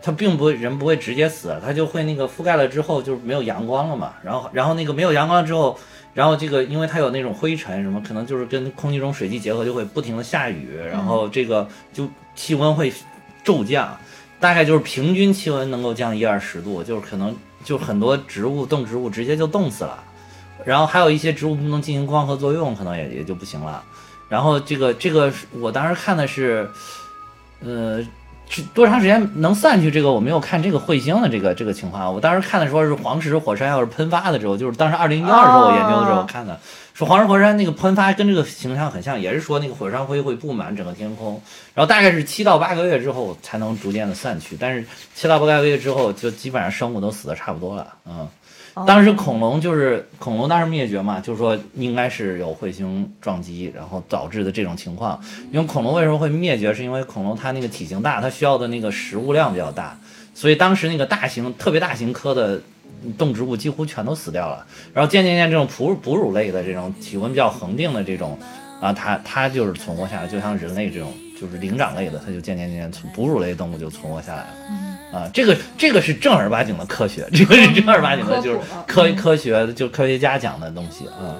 [0.00, 4.14] 它并不会人不会直接死，它就会那个覆盖了之后就是没有阳光了嘛。
[4.22, 5.76] 然后然后那个没有阳光之后，
[6.14, 12.92] 然后这个因为它有那种灰尘什么，可能就是跟空气中水汽结合，就会不停的下雨，然后这个就气温会
[13.42, 13.98] 骤降，
[14.40, 20.02] 大概就是平均气温能够降一二十度，就是可能就很多植物动植物直接就冻死了。
[20.64, 23.82] 然后还有一些植物不能进行光合作用，可能也也就不行了。
[24.28, 26.68] 然后这个这个我当时看的是，
[27.60, 28.00] 呃，
[28.48, 29.90] 这多长时间能散去？
[29.90, 32.12] 这个我没有看这个彗星的这个这个情况。
[32.12, 36.58] 我当时看的时候是黄石火山要是喷发的时候，就是当时二零一二时候我研究的时候哦看的，
[36.94, 41.40] 说黄石火山那个喷发跟这个形象很像，也是说那个火山灰会布满整个天空，
[41.74, 44.84] 然后大概是七到八个月之后才能逐渐的散去，但是
[45.14, 48.26] 七到八个月之后就基本上生物都死的差不多了，嗯。
[48.86, 55.20] 当时恐龙就是恐龙当时灭绝嘛，就是说应该是有彗星撞击，然后导致的这种情况。
[55.50, 59.98] 因为恐龙为什么会灭绝，是因为恐龙它那个体型大，它需要的那个食物量比较大，
[60.34, 62.60] 所以当时那个大型特别大型科的
[63.16, 64.66] 动植物几乎全都死掉了。
[64.92, 68.38] 然后渐渐渐这种哺哺乳类的这种体温比较恒定的这种
[68.80, 74.48] 啊，它它就是存活下来，就像人类这种就是灵长类的，它就渐渐渐渐从哺乳类动物就存活下来了。
[75.10, 81.38] 啊，这个这个是正儿八经的科学，这个是正儿八经的，就是科科学就科学家讲的东西啊。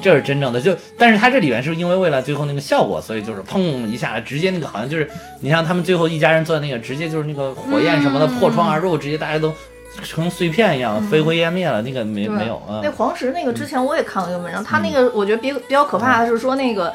[0.00, 5.10] 这是真正的，就但是它这里面是因为为了最后那个效果，所以就是砰一下，直接那个好像就是
[5.40, 9.52] 你像他们最后一家人做的那个，直接就是那个火焰什么的破窗而入，直接大家都
[10.04, 11.82] 成碎片一样飞灰烟灭了。
[11.82, 12.78] 那个没没有啊？
[12.84, 16.94] 那黄石那个之前我也看过一个文章，他那个我觉得比比较可怕的是说那个。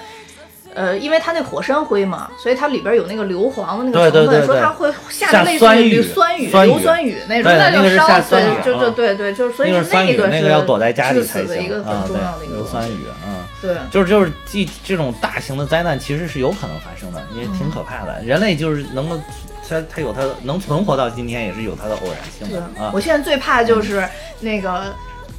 [0.76, 12.06] 呃，因为它那火山灰嘛，所以它里边有那个硫磺的那个成分，说它会下类似于酸雨、硫酸雨那种，那就烧死，就就对对，就是所以那个是要躲在家里才行啊。
[12.08, 18.22] 对，硫酸雨啊，对，就是就是这这种大型的灾难其实是有可能发生的，也挺可怕的。
[18.24, 19.20] 人类就是能够，
[19.68, 22.92] 它它有它能存活到今天，也是有它的偶然性的啊。
[22.94, 24.08] 我现在最怕就是
[24.40, 24.94] 那个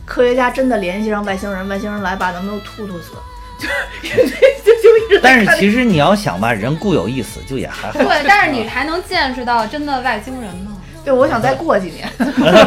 [0.05, 3.12] 科学家真的联系上外星人，外星人来把咱们都突突死。
[4.02, 7.98] 就就就一直，但是其实你要想吧，人固有一死，就也还好。
[7.98, 10.72] 对，但是你还能见识到真的外星人吗。
[11.05, 12.09] 对，我想再过几年，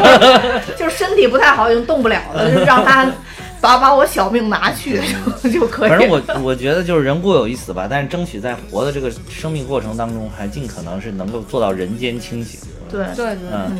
[0.78, 3.04] 就是身体不太好，已经动不了了，就让他
[3.60, 5.00] 把把我小命拿去
[5.42, 5.90] 就就可以。
[5.90, 12.60] 反正我我觉得就是人固有一死吧，但是争取在活的这个生命过程当中，还尽可能是能够做到人间清醒。
[12.88, 13.76] 对对对，嗯，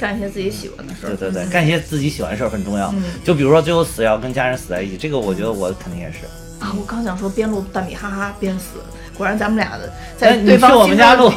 [0.00, 1.16] 干一些自己喜欢的事儿。
[1.16, 2.94] 对对对，干一些自己喜欢的事儿很重要。
[3.24, 6.18] 就比如说最后死要跟家人死在一起，这个我觉得我肯定也是。
[6.66, 8.82] 啊，我刚想说边录大米哈哈边死，
[9.16, 11.32] 果然咱们俩的在对方我们家录，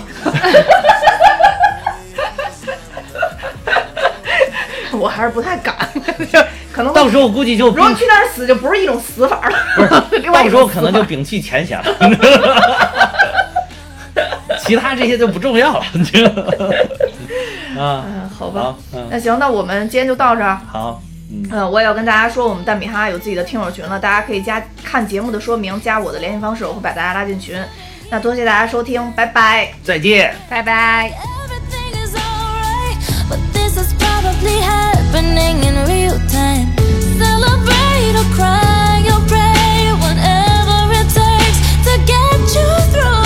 [4.98, 5.76] 我还是不太敢，
[6.74, 9.90] 可能到时候我估计就如果去那儿死就不是一种死法了，不是，
[10.34, 11.86] 到时候可能就摒弃前嫌了，
[14.66, 15.86] 其他这些就不重要了，
[17.80, 18.04] 啊，
[18.36, 18.74] 好吧，
[19.12, 21.00] 那行，那我们今天就到这儿，好。
[21.32, 27.56] 嗯，我也要跟大家说，我们蛋比哈有自己的听友群了，大家可以加看节目的说明，加我的联系方式，我会把大家拉进群。
[28.10, 31.14] 那多谢大家收听，拜拜，再见，拜拜。
[42.52, 43.19] Just look